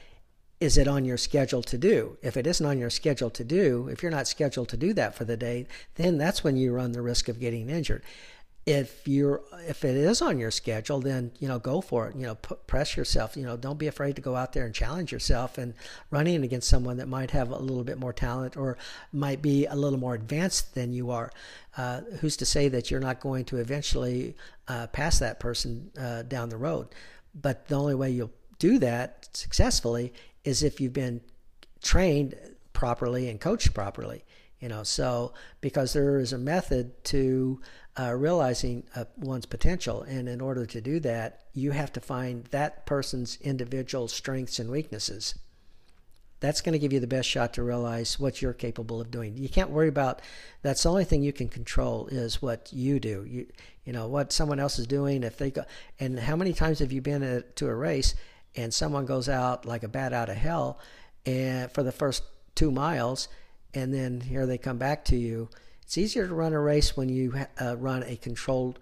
is 0.61 0.79
it 0.79 0.87
on 0.87 1.05
your 1.05 1.16
schedule 1.16 1.62
to 1.62 1.77
do? 1.77 2.18
If 2.23 2.37
it 2.37 2.47
isn't 2.47 2.64
on 2.64 2.79
your 2.79 2.90
schedule 2.90 3.31
to 3.31 3.42
do, 3.42 3.88
if 3.90 4.01
you're 4.01 4.12
not 4.12 4.29
scheduled 4.29 4.68
to 4.68 4.77
do 4.77 4.92
that 4.92 5.12
for 5.12 5.25
the 5.25 5.37
day, 5.37 5.66
then 5.97 6.18
that's 6.18 6.45
when 6.45 6.57
you 6.57 6.73
run 6.73 6.92
the 6.92 7.03
risk 7.03 7.29
of 7.29 7.40
getting 7.40 7.68
injured. 7.68 8.05
If 8.64 9.09
you're 9.09 9.42
if 9.66 9.85
it 9.85 9.96
is 9.96 10.22
on 10.22 10.38
your 10.38 10.53
schedule, 10.53 11.01
then 11.01 11.33
you 11.40 11.48
know 11.48 11.59
go 11.59 11.81
for 11.81 12.07
it. 12.09 12.14
You 12.14 12.27
know, 12.27 12.35
press 12.37 12.96
yourself. 12.96 13.37
You 13.37 13.44
know, 13.44 13.57
don't 13.57 13.79
be 13.79 13.88
afraid 13.88 14.14
to 14.16 14.22
go 14.22 14.37
out 14.37 14.53
there 14.53 14.64
and 14.64 14.75
challenge 14.75 15.11
yourself. 15.11 15.59
And 15.59 15.75
running 16.11 16.44
against 16.44 16.68
someone 16.68 16.96
that 16.98 17.09
might 17.09 17.33
have 17.33 17.51
a 17.51 17.59
little 17.59 17.83
bit 17.83 17.98
more 17.98 18.12
talent 18.12 18.57
or 18.57 18.79
might 19.12 19.42
be 19.42 19.66
a 19.66 19.75
little 19.75 19.98
more 19.98 20.14
advanced 20.14 20.75
than 20.77 20.92
you 20.92 21.11
are, 21.11 21.33
uh, 21.77 22.03
who's 22.20 22.37
to 22.37 22.46
say 22.46 22.68
that 22.68 22.88
you're 22.90 23.01
not 23.01 23.18
going 23.18 23.44
to 23.46 23.57
eventually 23.57 24.37
uh, 24.68 24.87
pass 24.88 25.18
that 25.18 25.40
person 25.40 25.90
uh, 25.98 26.22
down 26.22 26.48
the 26.48 26.57
road? 26.57 26.88
But 27.35 27.66
the 27.66 27.75
only 27.75 27.96
way 27.96 28.11
you'll 28.11 28.33
do 28.61 28.79
that 28.79 29.29
successfully 29.33 30.12
is 30.44 30.62
if 30.62 30.81
you've 30.81 30.92
been 30.92 31.20
trained 31.83 32.37
properly 32.72 33.29
and 33.29 33.40
coached 33.40 33.75
properly. 33.75 34.25
You 34.61 34.68
know, 34.68 34.85
so 34.85 35.33
because 35.61 35.92
there 35.92 36.20
is 36.20 36.33
a 36.33 36.38
method 36.38 37.05
to 37.07 37.61
uh, 37.98 38.12
realizing 38.14 38.85
uh, 38.96 39.05
one's 39.18 39.46
potential, 39.46 40.02
and 40.02 40.28
in 40.28 40.40
order 40.40 40.64
to 40.66 40.81
do 40.81 40.98
that, 41.00 41.42
you 41.52 41.72
have 41.72 41.92
to 41.92 42.00
find 42.00 42.44
that 42.46 42.87
person's 42.87 43.37
individual 43.40 44.09
strengths 44.09 44.59
and 44.59 44.70
weaknesses. 44.70 45.35
that's 46.40 46.61
going 46.61 46.72
to 46.72 46.78
give 46.78 46.92
you 46.92 46.98
the 46.98 47.07
best 47.07 47.28
shot 47.28 47.52
to 47.55 47.62
realize 47.62 48.18
what 48.18 48.42
you're 48.42 48.52
capable 48.52 49.00
of 49.00 49.12
doing. 49.12 49.37
You 49.37 49.48
can't 49.48 49.70
worry 49.70 49.88
about 49.88 50.20
that's 50.62 50.83
the 50.83 50.90
only 50.90 51.05
thing 51.05 51.22
you 51.22 51.33
can 51.33 51.48
control 51.48 52.09
is 52.09 52.42
what 52.42 52.68
you 52.72 52.98
do. 52.98 53.24
You 53.28 53.46
you 53.85 53.92
know 53.92 54.09
what 54.09 54.33
someone 54.33 54.59
else 54.61 54.78
is 54.78 54.87
doing 54.87 55.22
if 55.22 55.37
they 55.37 55.50
go 55.50 55.64
and 56.00 56.18
how 56.18 56.37
many 56.37 56.52
times 56.52 56.78
have 56.81 56.92
you 56.92 57.00
been 57.00 57.22
at, 57.22 57.57
to 57.57 57.68
a 57.68 57.74
race 57.74 58.14
and 58.57 58.72
someone 58.74 59.07
goes 59.07 59.28
out 59.28 59.66
like 59.66 59.83
a 59.83 59.88
bat 59.88 60.12
out 60.12 60.28
of 60.28 60.37
hell 60.37 60.78
and 61.26 61.70
for 61.72 61.83
the 61.83 61.92
first 61.92 62.22
2 62.57 62.70
miles 62.70 63.28
and 63.74 63.92
then 63.94 64.20
here 64.20 64.46
they 64.46 64.59
come 64.59 64.78
back 64.78 65.05
to 65.07 65.16
you. 65.16 65.48
It's 65.92 65.98
easier 65.98 66.26
to 66.26 66.33
run 66.33 66.55
a 66.55 66.59
race 66.59 66.96
when 66.96 67.11
you 67.11 67.35
uh, 67.61 67.76
run 67.76 68.02
a 68.05 68.16
controlled 68.16 68.78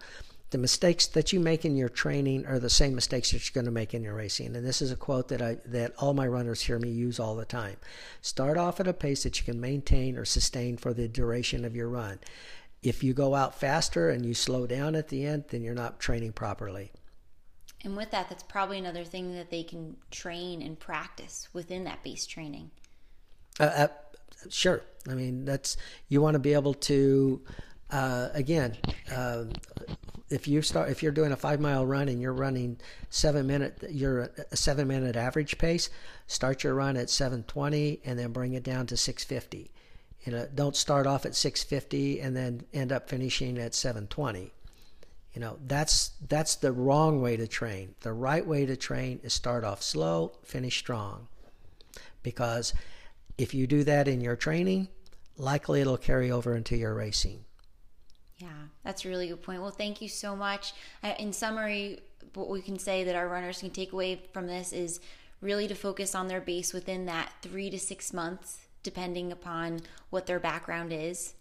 the 0.51 0.57
mistakes 0.57 1.07
that 1.07 1.33
you 1.33 1.41
make 1.41 1.65
in 1.65 1.75
your 1.75 1.89
training 1.89 2.45
are 2.45 2.57
the 2.57 2.69
same 2.69 2.95
mistakes 2.95 3.31
that 3.31 3.43
you're 3.43 3.61
going 3.61 3.65
to 3.65 3.71
make 3.71 3.93
in 3.93 4.01
your 4.01 4.13
racing. 4.13 4.55
And 4.55 4.65
this 4.65 4.81
is 4.81 4.93
a 4.93 4.95
quote 4.95 5.27
that 5.27 5.41
I 5.41 5.57
that 5.65 5.93
all 5.97 6.13
my 6.13 6.25
runners 6.25 6.61
hear 6.61 6.79
me 6.79 6.89
use 6.89 7.19
all 7.19 7.35
the 7.35 7.43
time. 7.43 7.75
Start 8.21 8.57
off 8.57 8.79
at 8.79 8.87
a 8.87 8.93
pace 8.93 9.23
that 9.23 9.37
you 9.37 9.43
can 9.43 9.59
maintain 9.59 10.15
or 10.15 10.23
sustain 10.23 10.77
for 10.77 10.93
the 10.93 11.09
duration 11.09 11.65
of 11.65 11.75
your 11.75 11.89
run. 11.89 12.19
If 12.81 13.03
you 13.03 13.13
go 13.13 13.35
out 13.35 13.59
faster 13.59 14.09
and 14.09 14.25
you 14.25 14.33
slow 14.33 14.65
down 14.65 14.95
at 14.95 15.09
the 15.09 15.25
end, 15.25 15.43
then 15.49 15.63
you're 15.63 15.75
not 15.75 15.99
training 15.99 16.31
properly. 16.31 16.93
And 17.83 17.97
with 17.97 18.11
that, 18.11 18.29
that's 18.29 18.43
probably 18.43 18.77
another 18.77 19.03
thing 19.03 19.33
that 19.33 19.49
they 19.49 19.63
can 19.63 19.97
train 20.11 20.61
and 20.61 20.79
practice 20.79 21.49
within 21.51 21.83
that 21.83 22.03
base 22.05 22.25
training. 22.25 22.71
Uh, 23.59 23.63
uh, 23.63 23.87
sure. 24.49 24.83
I 25.09 25.13
mean, 25.13 25.45
that's 25.45 25.77
you 26.07 26.21
want 26.21 26.35
to 26.35 26.39
be 26.39 26.53
able 26.53 26.73
to. 26.75 27.41
Uh, 27.89 28.29
again, 28.33 28.77
uh, 29.13 29.43
if 30.29 30.47
you 30.47 30.61
start 30.61 30.89
if 30.89 31.03
you're 31.03 31.11
doing 31.11 31.33
a 31.33 31.35
five 31.35 31.59
mile 31.59 31.85
run 31.85 32.07
and 32.07 32.21
you're 32.21 32.31
running 32.31 32.77
seven 33.09 33.45
minute 33.45 33.83
you're 33.89 34.31
a 34.49 34.55
seven 34.55 34.87
minute 34.87 35.17
average 35.17 35.57
pace 35.57 35.89
start 36.25 36.63
your 36.63 36.73
run 36.73 36.95
at 36.95 37.09
720 37.09 37.99
and 38.05 38.17
then 38.17 38.31
bring 38.31 38.53
it 38.53 38.63
down 38.63 38.87
to 38.87 38.95
650 38.95 39.69
you 40.23 40.31
know 40.31 40.47
don't 40.55 40.77
start 40.77 41.05
off 41.05 41.25
at 41.25 41.35
650 41.35 42.21
and 42.21 42.33
then 42.33 42.63
end 42.73 42.93
up 42.93 43.09
finishing 43.09 43.57
at 43.57 43.75
720 43.75 44.53
you 45.33 45.39
know 45.39 45.57
that's 45.65 46.11
that's 46.27 46.55
the 46.55 46.71
wrong 46.71 47.21
way 47.21 47.37
to 47.37 47.47
train. 47.47 47.95
The 48.01 48.11
right 48.11 48.45
way 48.45 48.65
to 48.65 48.75
train 48.75 49.19
is 49.23 49.33
start 49.33 49.63
off 49.63 49.81
slow 49.81 50.33
finish 50.43 50.77
strong. 50.77 51.27
Because 52.21 52.73
if 53.41 53.53
you 53.53 53.67
do 53.67 53.83
that 53.83 54.07
in 54.07 54.21
your 54.21 54.35
training 54.35 54.87
likely 55.37 55.81
it'll 55.81 55.97
carry 55.97 56.31
over 56.31 56.55
into 56.55 56.75
your 56.75 56.93
racing 56.93 57.43
yeah, 58.41 58.49
that's 58.83 59.05
a 59.05 59.09
really 59.09 59.27
good 59.27 59.43
point. 59.43 59.61
Well, 59.61 59.71
thank 59.71 60.01
you 60.01 60.09
so 60.09 60.35
much. 60.35 60.73
In 61.19 61.31
summary, 61.31 61.99
what 62.33 62.49
we 62.49 62.61
can 62.61 62.79
say 62.79 63.03
that 63.03 63.15
our 63.15 63.27
runners 63.27 63.59
can 63.59 63.69
take 63.69 63.93
away 63.93 64.21
from 64.33 64.47
this 64.47 64.73
is 64.73 64.99
really 65.41 65.67
to 65.67 65.75
focus 65.75 66.15
on 66.15 66.27
their 66.27 66.41
base 66.41 66.73
within 66.73 67.05
that 67.05 67.31
three 67.41 67.69
to 67.69 67.79
six 67.79 68.13
months, 68.13 68.59
depending 68.83 69.31
upon 69.31 69.81
what 70.09 70.25
their 70.25 70.39
background 70.39 70.91
is. 70.91 71.35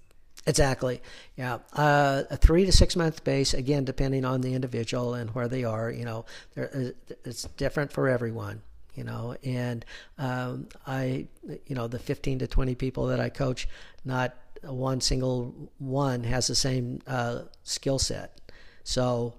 Exactly. 0.46 1.02
Yeah. 1.36 1.58
Uh, 1.72 2.22
a 2.30 2.36
three 2.36 2.64
to 2.64 2.72
six 2.72 2.96
month 2.96 3.24
base, 3.24 3.54
again, 3.54 3.84
depending 3.84 4.24
on 4.24 4.40
the 4.40 4.54
individual 4.54 5.14
and 5.14 5.30
where 5.30 5.48
they 5.48 5.64
are, 5.64 5.90
you 5.90 6.04
know, 6.04 6.24
uh, 6.56 6.90
it's 7.24 7.44
different 7.56 7.92
for 7.92 8.08
everyone, 8.08 8.62
you 9.00 9.04
know, 9.04 9.34
and 9.42 9.82
um, 10.18 10.68
I, 10.86 11.26
you 11.66 11.74
know, 11.74 11.88
the 11.88 11.98
15 11.98 12.40
to 12.40 12.46
20 12.46 12.74
people 12.74 13.06
that 13.06 13.18
I 13.18 13.30
coach, 13.30 13.66
not 14.04 14.36
one 14.60 15.00
single 15.00 15.72
one 15.78 16.22
has 16.24 16.48
the 16.48 16.54
same 16.54 17.00
uh, 17.06 17.44
skill 17.62 17.98
set. 17.98 18.38
So, 18.84 19.36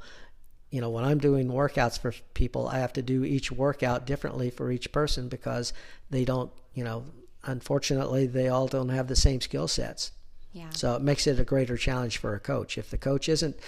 you 0.72 0.82
know, 0.82 0.90
when 0.90 1.04
I'm 1.04 1.20
doing 1.20 1.48
workouts 1.48 2.00
for 2.00 2.12
people, 2.34 2.70
I 2.70 2.80
have 2.80 2.94
to 2.94 3.04
do 3.04 3.24
each 3.24 3.52
workout 3.52 4.08
differently 4.08 4.50
for 4.50 4.72
each 4.72 4.92
person 4.92 5.28
because 5.28 5.74
they 6.10 6.26
don't, 6.26 6.52
you 6.74 6.84
know, 6.84 7.06
unfortunately, 7.44 8.26
they 8.26 8.48
all 8.48 8.66
don't 8.66 8.90
have 8.90 9.08
the 9.08 9.16
same 9.16 9.42
skill 9.42 9.68
sets. 9.68 10.12
Yeah. 10.54 10.72
So 10.72 10.96
it 10.96 11.04
makes 11.04 11.28
it 11.28 11.40
a 11.40 11.44
greater 11.44 11.78
challenge 11.78 12.18
for 12.18 12.34
a 12.34 12.40
coach. 12.40 12.80
If 12.80 12.90
the 12.90 12.98
coach 12.98 13.30
isn't, 13.30 13.60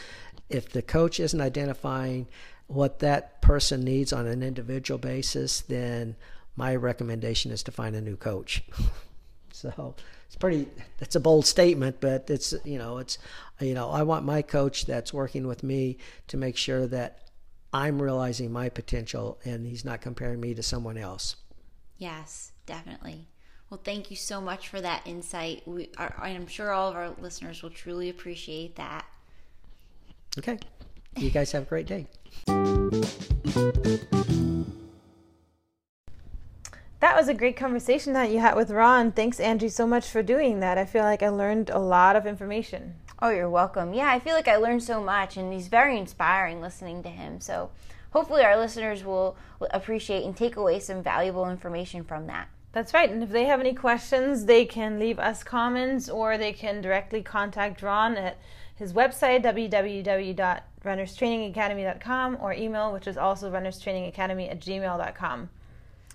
if 0.50 0.72
the 0.72 0.82
coach 0.82 1.20
isn't 1.20 1.40
identifying 1.40 2.26
what 2.68 3.00
that 3.00 3.42
person 3.42 3.84
needs 3.84 4.14
on 4.14 4.26
an 4.26 4.42
individual 4.42 4.98
basis, 4.98 5.62
then 5.62 6.16
my 6.56 6.76
recommendation 6.76 7.52
is 7.52 7.64
to 7.64 7.72
find 7.72 7.96
a 7.96 8.02
new 8.02 8.16
coach. 8.16 8.64
so 9.52 9.96
it's 10.34 10.36
pretty 10.36 10.68
that's 10.98 11.16
a 11.16 11.20
bold 11.20 11.46
statement 11.46 11.98
but 12.00 12.28
it's 12.28 12.56
you 12.66 12.80
know 12.80 12.98
it's 12.98 13.20
you 13.60 13.76
know 13.76 13.92
i 13.92 14.02
want 14.02 14.26
my 14.26 14.42
coach 14.42 14.88
that's 14.88 15.14
working 15.14 15.46
with 15.46 15.62
me 15.62 15.96
to 16.28 16.38
make 16.38 16.58
sure 16.58 16.88
that 16.88 17.30
i'm 17.72 18.02
realizing 18.02 18.52
my 18.52 18.68
potential 18.68 19.40
and 19.46 19.68
he's 19.68 19.86
not 19.86 20.02
comparing 20.02 20.42
me 20.42 20.54
to 20.54 20.64
someone 20.64 20.98
else. 20.98 21.36
Yes 21.98 22.52
definitely. 22.66 23.28
Well 23.70 23.80
thank 23.84 24.10
you 24.10 24.18
so 24.18 24.42
much 24.42 24.68
for 24.68 24.82
that 24.82 25.06
insight. 25.06 25.68
We 25.68 25.90
are, 25.98 26.16
i'm 26.18 26.48
sure 26.48 26.72
all 26.72 26.90
of 26.90 26.96
our 26.96 27.12
listeners 27.22 27.62
will 27.62 27.70
truly 27.70 28.10
appreciate 28.10 28.76
that. 28.78 29.06
Okay 30.40 30.58
you 31.18 31.30
guys 31.30 31.52
have 31.52 31.64
a 31.64 31.66
great 31.66 31.88
day 31.88 32.08
That 37.04 37.18
was 37.18 37.28
a 37.28 37.34
great 37.34 37.58
conversation 37.58 38.14
that 38.14 38.32
you 38.32 38.40
had 38.40 38.56
with 38.56 38.72
Ron. 38.72 39.12
Thanks, 39.12 39.38
Angie, 39.42 39.68
so 39.68 39.86
much 39.86 40.08
for 40.08 40.24
doing 40.24 40.62
that. 40.62 40.78
I 40.78 40.86
feel 40.86 41.04
like 41.04 41.22
I 41.22 41.28
learned 41.28 41.70
a 41.70 41.78
lot 41.78 42.16
of 42.16 42.26
information. 42.26 42.96
Oh, 43.22 43.30
you're 43.30 43.50
welcome. 43.50 43.94
Yeah, 43.94 44.10
I 44.10 44.20
feel 44.20 44.34
like 44.34 44.48
I 44.48 44.56
learned 44.56 44.84
so 44.84 45.04
much, 45.04 45.36
and 45.36 45.52
he's 45.52 45.68
very 45.68 45.98
inspiring 45.98 46.62
listening 46.62 47.04
to 47.04 47.10
him. 47.10 47.42
So 47.42 47.72
hopefully, 48.12 48.44
our 48.44 48.58
listeners 48.58 49.04
will 49.04 49.36
appreciate 49.72 50.24
and 50.24 50.36
take 50.36 50.56
away 50.56 50.80
some 50.80 51.04
valuable 51.04 51.50
information 51.50 52.06
from 52.06 52.28
that. 52.28 52.48
That's 52.72 52.94
right. 52.94 53.10
And 53.10 53.22
if 53.22 53.32
they 53.32 53.46
have 53.46 53.60
any 53.60 53.74
questions, 53.74 54.46
they 54.46 54.64
can 54.64 54.98
leave 54.98 55.20
us 55.20 55.44
comments 55.44 56.08
or 56.08 56.38
they 56.38 56.54
can 56.54 56.80
directly 56.82 57.22
contact 57.22 57.82
Ron 57.82 58.16
at 58.16 58.38
his 58.76 58.94
website, 58.94 59.44
www.runnerstrainingacademy.com, 60.84 62.38
or 62.42 62.54
email, 62.54 62.92
which 62.94 63.08
is 63.08 63.18
also 63.18 63.52
runnerstrainingacademy 63.52 64.50
at 64.50 64.60
gmail.com 64.60 65.50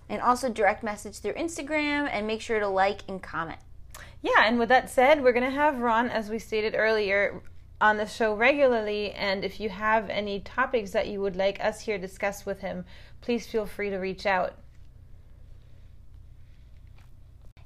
and 0.09 0.23
also 0.23 0.49
direct 0.49 0.83
message 0.83 1.19
through 1.19 1.35
Instagram 1.35 2.09
and 2.11 2.27
make 2.27 2.41
sure 2.41 2.61
to 2.61 2.69
like 2.69 3.03
and 3.09 3.23
comment. 3.23 3.59
Yeah, 4.23 4.45
and 4.45 4.59
with 4.59 4.69
that 4.71 4.91
said, 4.91 5.23
we're 5.23 5.33
going 5.33 5.45
to 5.45 5.51
have 5.51 5.81
Ron, 5.81 6.09
as 6.09 6.31
we 6.31 6.39
stated 6.39 6.75
earlier, 6.75 7.43
on 7.81 7.97
the 7.99 8.07
show 8.07 8.35
regularly. 8.35 9.13
And 9.13 9.45
if 9.45 9.61
you 9.61 9.69
have 9.69 10.11
any 10.11 10.41
topics 10.41 10.91
that 10.93 11.09
you 11.09 11.21
would 11.21 11.37
like 11.37 11.63
us 11.63 11.81
here 11.81 11.99
to 11.99 12.07
discuss 12.07 12.45
with 12.45 12.61
him, 12.61 12.85
please 13.21 13.47
feel 13.47 13.67
free 13.67 13.91
to 13.91 13.99
reach 13.99 14.27
out. 14.27 14.55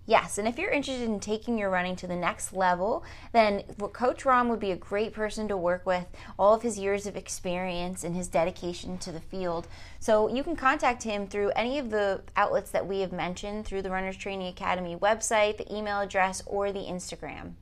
Yes, 0.05 0.37
and 0.37 0.49
if 0.49 0.59
you're 0.59 0.71
interested 0.71 1.09
in 1.09 1.21
taking 1.21 1.57
your 1.57 1.71
running 1.71 1.95
to 1.97 2.09
the 2.09 2.17
next 2.17 2.53
level, 2.53 3.05
then 3.33 3.63
Coach 3.93 4.25
Ron 4.25 4.49
would 4.49 4.59
be 4.59 4.73
a 4.73 4.77
great 4.77 5.13
person 5.13 5.47
to 5.47 5.57
work 5.57 5.87
with, 5.87 6.07
all 6.37 6.55
of 6.55 6.63
his 6.63 6.77
years 6.77 7.07
of 7.07 7.17
experience 7.17 8.03
and 8.03 8.17
his 8.17 8.27
dedication 8.27 8.99
to 8.99 9.13
the 9.13 9.21
field. 9.21 9.69
So 10.01 10.29
you 10.29 10.43
can 10.43 10.57
contact 10.57 11.05
him 11.05 11.29
through 11.29 11.51
any 11.51 11.79
of 11.79 11.91
the 11.91 12.23
outlets 12.37 12.73
that 12.73 12.89
we 12.89 13.01
have 13.01 13.13
mentioned 13.13 13.65
through 13.65 13.83
the 13.83 13.91
Runners 13.91 14.17
Training 14.17 14.49
Academy 14.49 14.97
website, 14.97 15.59
the 15.59 15.73
email 15.73 16.01
address, 16.01 16.43
or 16.47 16.73
the 16.73 16.81
Instagram. 16.81 17.53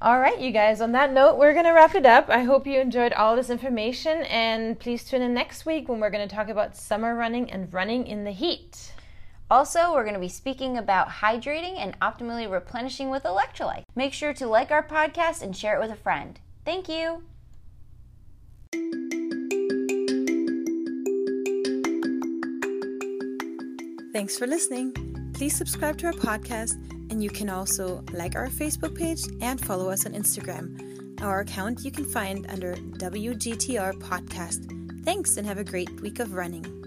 All 0.00 0.20
right, 0.20 0.40
you 0.40 0.52
guys, 0.52 0.80
on 0.80 0.92
that 0.92 1.12
note, 1.12 1.36
we're 1.36 1.52
going 1.52 1.64
to 1.64 1.72
wrap 1.72 1.96
it 1.96 2.06
up. 2.06 2.28
I 2.28 2.44
hope 2.44 2.66
you 2.66 2.80
enjoyed 2.80 3.12
all 3.12 3.34
this 3.34 3.50
information, 3.50 4.22
and 4.24 4.78
please 4.78 5.04
tune 5.04 5.22
in 5.22 5.34
next 5.34 5.66
week 5.66 5.88
when 5.88 5.98
we're 5.98 6.10
going 6.10 6.28
to 6.28 6.34
talk 6.34 6.48
about 6.48 6.76
summer 6.76 7.16
running 7.16 7.50
and 7.50 7.72
running 7.72 8.06
in 8.06 8.22
the 8.22 8.32
heat. 8.32 8.92
Also, 9.50 9.92
we're 9.92 10.04
going 10.04 10.14
to 10.14 10.20
be 10.20 10.28
speaking 10.28 10.78
about 10.78 11.08
hydrating 11.08 11.76
and 11.78 11.98
optimally 12.00 12.50
replenishing 12.50 13.10
with 13.10 13.24
electrolyte. 13.24 13.84
Make 13.94 14.12
sure 14.14 14.32
to 14.34 14.46
like 14.46 14.70
our 14.70 14.86
podcast 14.86 15.42
and 15.42 15.56
share 15.56 15.76
it 15.76 15.80
with 15.80 15.90
a 15.90 15.96
friend. 15.96 16.40
Thank 16.64 16.88
you. 16.88 17.22
Thanks 24.12 24.38
for 24.38 24.46
listening. 24.46 25.32
Please 25.34 25.56
subscribe 25.56 25.98
to 25.98 26.06
our 26.06 26.12
podcast, 26.12 26.74
and 27.10 27.22
you 27.22 27.30
can 27.30 27.50
also 27.50 28.04
like 28.12 28.36
our 28.36 28.48
Facebook 28.48 28.96
page 28.96 29.20
and 29.40 29.60
follow 29.60 29.90
us 29.90 30.06
on 30.06 30.12
Instagram. 30.12 31.20
Our 31.22 31.40
account 31.40 31.84
you 31.84 31.90
can 31.90 32.04
find 32.04 32.46
under 32.48 32.74
WGTR 32.74 33.94
Podcast. 33.94 35.04
Thanks, 35.04 35.36
and 35.36 35.46
have 35.46 35.58
a 35.58 35.64
great 35.64 36.00
week 36.00 36.20
of 36.20 36.34
running. 36.34 36.81